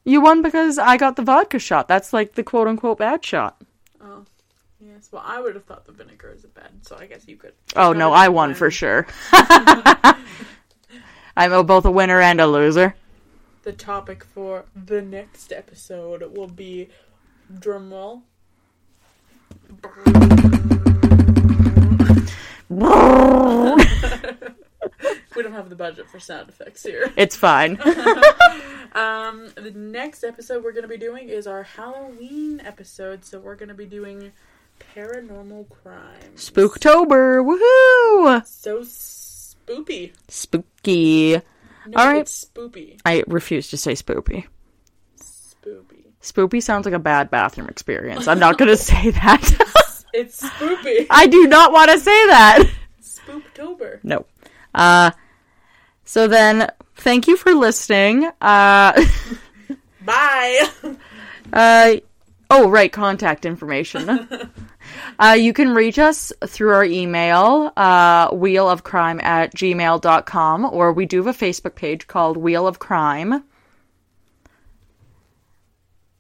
You 0.06 0.22
won 0.22 0.42
because 0.44 0.78
I 0.78 0.98
got 0.98 1.16
the 1.16 1.24
vodka 1.24 1.58
shot. 1.60 1.88
That's 1.88 2.14
like 2.14 2.34
the 2.36 2.44
quote 2.44 2.68
unquote 2.68 3.00
bad 3.00 3.26
shot. 3.26 3.60
Oh, 4.00 4.24
Well, 5.12 5.24
I 5.26 5.40
would 5.40 5.56
have 5.56 5.66
thought 5.66 5.86
the 5.86 5.92
vinegar 5.92 6.32
is 6.32 6.44
a 6.44 6.48
bad, 6.48 6.72
so 6.82 6.98
I 6.98 7.06
guess 7.06 7.28
you 7.28 7.38
could. 7.38 7.54
Oh 7.76 7.94
no, 7.94 8.12
I 8.12 8.30
won 8.30 8.54
for 8.54 8.72
sure. 8.72 9.08
I'm 11.38 11.66
both 11.66 11.86
a 11.86 11.92
winner 11.92 12.22
and 12.22 12.40
a 12.40 12.48
loser. 12.48 12.96
The 13.64 13.74
topic 13.74 14.24
for 14.24 14.66
the 14.76 15.02
next 15.02 15.52
episode 15.52 16.36
will 16.36 16.48
be 16.48 16.90
drumroll. 17.54 18.22
We 25.36 25.44
don't 25.44 25.52
have 25.52 25.70
the 25.70 25.76
budget 25.76 26.10
for 26.10 26.20
sound 26.20 26.48
effects 26.48 26.84
here. 26.84 27.12
It's 27.18 27.36
fine. 27.36 27.78
Um, 28.96 29.50
the 29.56 29.72
next 29.72 30.24
episode 30.24 30.64
we're 30.64 30.72
going 30.72 30.84
to 30.84 30.88
be 30.88 30.96
doing 30.96 31.28
is 31.28 31.48
our 31.48 31.64
Halloween 31.64 32.62
episode, 32.64 33.26
so 33.26 33.40
we're 33.40 33.58
going 33.58 33.68
to 33.68 33.76
be 33.76 33.86
doing 33.86 34.32
paranormal 34.96 35.70
crime. 35.70 36.34
Spooktober, 36.36 37.44
woohoo! 37.46 38.46
So 38.46 38.80
spoopy. 38.82 40.14
Spooky. 40.28 41.34
No, 41.88 41.98
All 41.98 42.08
right. 42.08 42.22
it's 42.22 42.46
spoopy. 42.46 43.00
I 43.06 43.24
refuse 43.28 43.70
to 43.70 43.78
say 43.78 43.94
spoopy. 43.94 44.46
Spoopy. 45.20 46.04
Spoopy 46.22 46.62
sounds 46.64 46.86
like 46.86 46.94
a 46.96 47.00
bad 47.00 47.30
bathroom 47.30 47.68
experience. 47.70 48.28
I'm 48.28 48.40
not 48.40 48.58
gonna 48.58 48.78
say 48.78 49.12
that. 49.12 49.42
It's 50.14 50.42
spoopy. 50.42 51.08
I 51.10 51.28
do 51.28 51.46
not 51.48 51.72
want 51.72 51.92
to 51.92 52.00
say 52.00 52.26
that. 52.28 52.64
Spooktober. 53.02 54.00
No. 54.04 54.26
Uh, 54.74 55.12
so 56.06 56.28
then, 56.28 56.70
thank 56.96 57.28
you 57.28 57.36
for 57.38 57.54
listening. 57.54 58.26
Uh, 58.42 59.04
Bye. 60.02 60.70
Uh, 61.52 61.96
oh, 62.56 62.70
right, 62.70 62.92
contact 62.92 63.46
information. 63.46 64.10
uh, 65.20 65.36
you 65.38 65.52
can 65.54 65.74
reach 65.74 66.00
us 66.00 66.32
through 66.46 66.72
our 66.74 66.86
email, 66.86 67.72
uh, 67.76 68.30
wheelofcrime 68.32 69.22
at 69.24 69.54
gmail.com, 69.54 70.66
or 70.66 70.94
we 70.94 71.06
do 71.06 71.24
have 71.24 71.28
a 71.28 71.46
Facebook 71.46 71.76
page 71.76 72.08
called 72.08 72.38
Wheel 72.38 72.66
of 72.68 72.80
Crime, 72.80 73.44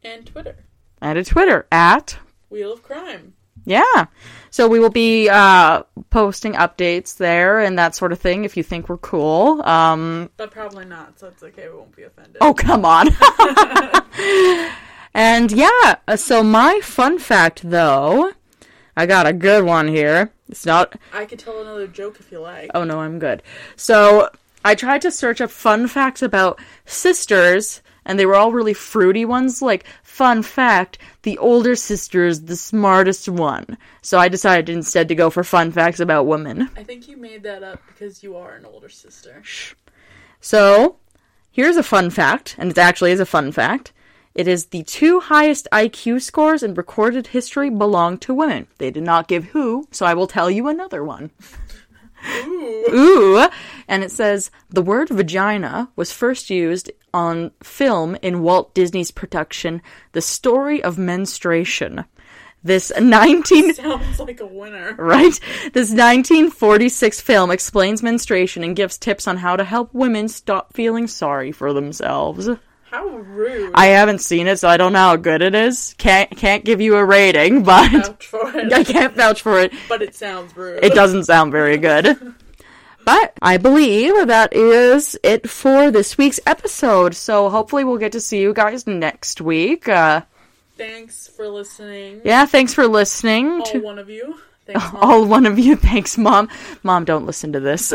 and 0.03 0.25
Twitter. 0.25 0.55
and 1.01 1.17
a 1.17 1.23
Twitter 1.23 1.65
at, 1.71 2.17
Wheel 2.49 2.73
of 2.73 2.83
Crime. 2.83 3.33
yeah. 3.65 4.05
So 4.51 4.67
we 4.67 4.79
will 4.79 4.89
be 4.91 5.27
uh, 5.29 5.83
posting 6.11 6.53
updates 6.53 7.17
there 7.17 7.59
and 7.59 7.77
that 7.79 7.95
sort 7.95 8.11
of 8.13 8.19
thing 8.19 8.45
if 8.45 8.55
you 8.55 8.63
think 8.63 8.87
we're 8.87 8.97
cool. 8.97 9.61
Um, 9.67 10.29
But 10.37 10.51
probably 10.51 10.85
not, 10.85 11.19
so 11.19 11.27
it's 11.27 11.43
okay, 11.43 11.67
we 11.69 11.75
won't 11.75 11.95
be 11.95 12.03
offended. 12.03 12.37
Oh, 12.41 12.53
come 12.53 12.85
on. 12.85 13.07
and 15.15 15.51
yeah, 15.51 15.95
uh, 16.07 16.15
so 16.15 16.43
my 16.43 16.79
fun 16.83 17.17
fact 17.19 17.61
though, 17.63 18.33
I 18.95 19.05
got 19.05 19.25
a 19.25 19.33
good 19.33 19.63
one 19.63 19.87
here. 19.87 20.31
It's 20.49 20.65
not 20.65 20.95
I 21.13 21.25
could 21.25 21.39
tell 21.39 21.61
another 21.61 21.87
joke 21.87 22.17
if 22.19 22.31
you 22.31 22.39
like. 22.39 22.71
Oh 22.75 22.83
no, 22.83 22.99
I'm 22.99 23.17
good. 23.17 23.41
So, 23.75 24.29
I 24.63 24.75
tried 24.75 25.01
to 25.03 25.11
search 25.11 25.41
up 25.41 25.51
fun 25.51 25.87
facts 25.87 26.21
about 26.21 26.59
sisters 26.85 27.81
and 28.05 28.19
they 28.19 28.25
were 28.25 28.35
all 28.35 28.51
really 28.51 28.73
fruity 28.73 29.25
ones 29.25 29.61
like 29.61 29.85
fun 30.03 30.43
fact, 30.43 30.97
the 31.23 31.37
older 31.39 31.75
sister 31.75 32.25
is 32.25 32.45
the 32.45 32.55
smartest 32.55 33.27
one. 33.27 33.77
So 34.01 34.17
I 34.17 34.27
decided 34.27 34.69
instead 34.69 35.07
to 35.09 35.15
go 35.15 35.29
for 35.29 35.43
fun 35.43 35.71
facts 35.71 35.99
about 35.99 36.27
women. 36.27 36.69
I 36.77 36.83
think 36.83 37.07
you 37.07 37.17
made 37.17 37.43
that 37.43 37.63
up 37.63 37.81
because 37.87 38.23
you 38.23 38.37
are 38.37 38.55
an 38.55 38.65
older 38.65 38.89
sister. 38.89 39.41
So, 40.39 40.97
here's 41.51 41.77
a 41.77 41.83
fun 41.83 42.11
fact, 42.11 42.55
and 42.59 42.69
it 42.69 42.77
actually 42.77 43.11
is 43.11 43.19
a 43.19 43.25
fun 43.25 43.51
fact. 43.51 43.91
It 44.35 44.47
is 44.49 44.65
the 44.67 44.83
two 44.83 45.21
highest 45.21 45.67
IQ 45.71 46.21
scores 46.21 46.61
in 46.61 46.73
recorded 46.73 47.27
history 47.27 47.69
belong 47.69 48.17
to 48.19 48.33
women. 48.33 48.67
They 48.77 48.91
did 48.91 49.03
not 49.03 49.29
give 49.29 49.45
who, 49.45 49.87
so 49.91 50.05
I 50.05 50.13
will 50.13 50.27
tell 50.27 50.51
you 50.51 50.67
another 50.67 51.03
one. 51.03 51.31
Ooh. 52.45 52.85
Ooh! 52.93 53.47
And 53.87 54.03
it 54.03 54.11
says 54.11 54.51
the 54.69 54.81
word 54.81 55.09
vagina 55.09 55.89
was 55.95 56.11
first 56.11 56.49
used 56.49 56.91
on 57.13 57.51
film 57.63 58.17
in 58.21 58.41
Walt 58.41 58.73
Disney's 58.75 59.11
production 59.11 59.81
The 60.11 60.21
Story 60.21 60.83
of 60.83 60.97
Menstruation. 60.97 62.03
This 62.61 62.91
19 62.99 63.73
Sounds 63.75 64.19
like 64.19 64.41
a 64.41 64.45
winner. 64.45 64.95
right? 64.97 65.39
This 65.71 65.91
1946 65.91 67.21
film 67.21 67.51
explains 67.51 68.03
menstruation 68.03 68.63
and 68.63 68.75
gives 68.75 68.97
tips 68.97 69.27
on 69.29 69.37
how 69.37 69.55
to 69.55 69.63
help 69.63 69.93
women 69.93 70.27
stop 70.27 70.73
feeling 70.73 71.07
sorry 71.07 71.51
for 71.53 71.71
themselves. 71.71 72.49
How 72.95 73.07
rude. 73.17 73.71
I 73.73 73.87
haven't 73.87 74.19
seen 74.19 74.47
it, 74.47 74.57
so 74.59 74.69
I 74.69 74.77
don't 74.77 74.93
know 74.93 74.99
how 74.99 75.15
good 75.17 75.41
it 75.41 75.53
is. 75.53 75.93
Can't 75.97 76.29
can't 76.37 76.63
give 76.63 76.79
you 76.79 76.95
a 76.95 77.03
rating, 77.03 77.63
but 77.63 77.91
vouch 77.91 78.25
for 78.27 78.55
it. 78.57 78.71
I 78.71 78.83
can't 78.85 79.13
vouch 79.15 79.41
for 79.41 79.59
it. 79.59 79.73
But 79.89 80.01
it 80.01 80.15
sounds 80.15 80.55
rude. 80.55 80.83
It 80.83 80.93
doesn't 80.93 81.25
sound 81.25 81.51
very 81.51 81.77
good. 81.77 82.17
But 83.05 83.33
I 83.39 83.57
believe 83.57 84.25
that 84.29 84.51
is 84.53 85.15
it 85.21 85.47
for 85.47 85.91
this 85.91 86.17
week's 86.17 86.39
episode. 86.47 87.13
So 87.13 87.49
hopefully 87.49 87.83
we'll 87.83 87.99
get 87.99 88.13
to 88.13 88.19
see 88.19 88.41
you 88.41 88.51
guys 88.51 88.87
next 88.87 89.41
week. 89.41 89.87
Uh, 89.87 90.21
Thanks 90.75 91.27
for 91.27 91.47
listening. 91.47 92.21
yeah, 92.23 92.47
thanks 92.47 92.73
for 92.73 92.87
listening. 92.87 93.59
All 93.59 93.61
to- 93.67 93.79
one 93.79 93.99
of 93.99 94.09
you. 94.09 94.39
Thanks, 94.65 94.83
all 94.95 95.23
one 95.25 95.45
of 95.45 95.59
you. 95.59 95.75
Thanks, 95.75 96.17
mom. 96.17 96.49
Mom, 96.81 97.05
don't 97.05 97.27
listen 97.27 97.53
to 97.53 97.59
this. 97.59 97.93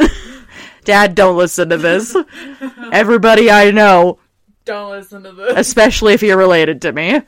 Dad, 0.84 1.16
don't 1.16 1.36
listen 1.36 1.70
to 1.70 1.76
this. 1.76 2.14
Everybody 2.92 3.50
I 3.50 3.72
know, 3.72 4.20
Don't 4.64 4.90
listen 4.90 5.22
to 5.24 5.32
this. 5.32 5.54
especially 5.56 6.12
if 6.14 6.22
you're 6.22 6.36
related 6.36 6.82
to 6.82 6.92
me. 6.92 7.14
all 7.16 7.22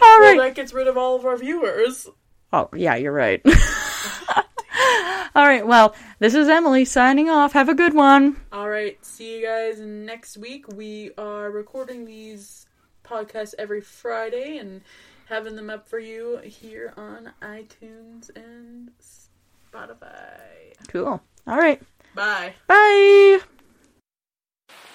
Well, 0.00 0.20
right. 0.20 0.38
that 0.38 0.54
gets 0.54 0.72
rid 0.72 0.88
of 0.88 0.96
all 0.96 1.16
of 1.16 1.24
our 1.24 1.36
viewers. 1.36 2.08
Oh, 2.52 2.68
yeah, 2.74 2.94
you're 2.96 3.12
right. 3.12 3.40
all 5.34 5.46
right. 5.46 5.66
Well, 5.66 5.94
this 6.18 6.34
is 6.34 6.48
Emily 6.48 6.84
signing 6.84 7.28
off. 7.28 7.52
Have 7.52 7.68
a 7.68 7.74
good 7.74 7.94
one. 7.94 8.36
All 8.52 8.68
right. 8.68 9.02
See 9.04 9.36
you 9.38 9.46
guys 9.46 9.80
next 9.80 10.36
week. 10.38 10.66
We 10.72 11.10
are 11.18 11.50
recording 11.50 12.04
these 12.04 12.66
podcasts 13.04 13.54
every 13.58 13.80
Friday, 13.80 14.58
and 14.58 14.80
having 15.28 15.56
them 15.56 15.68
up 15.70 15.88
for 15.88 15.98
you 15.98 16.38
here 16.44 16.92
on 16.96 17.32
iTunes 17.42 18.30
and 18.36 18.90
Spotify. 19.72 20.38
Cool. 20.88 21.20
All 21.46 21.56
right. 21.58 21.82
Bye. 22.14 22.54
Bye. 22.68 23.40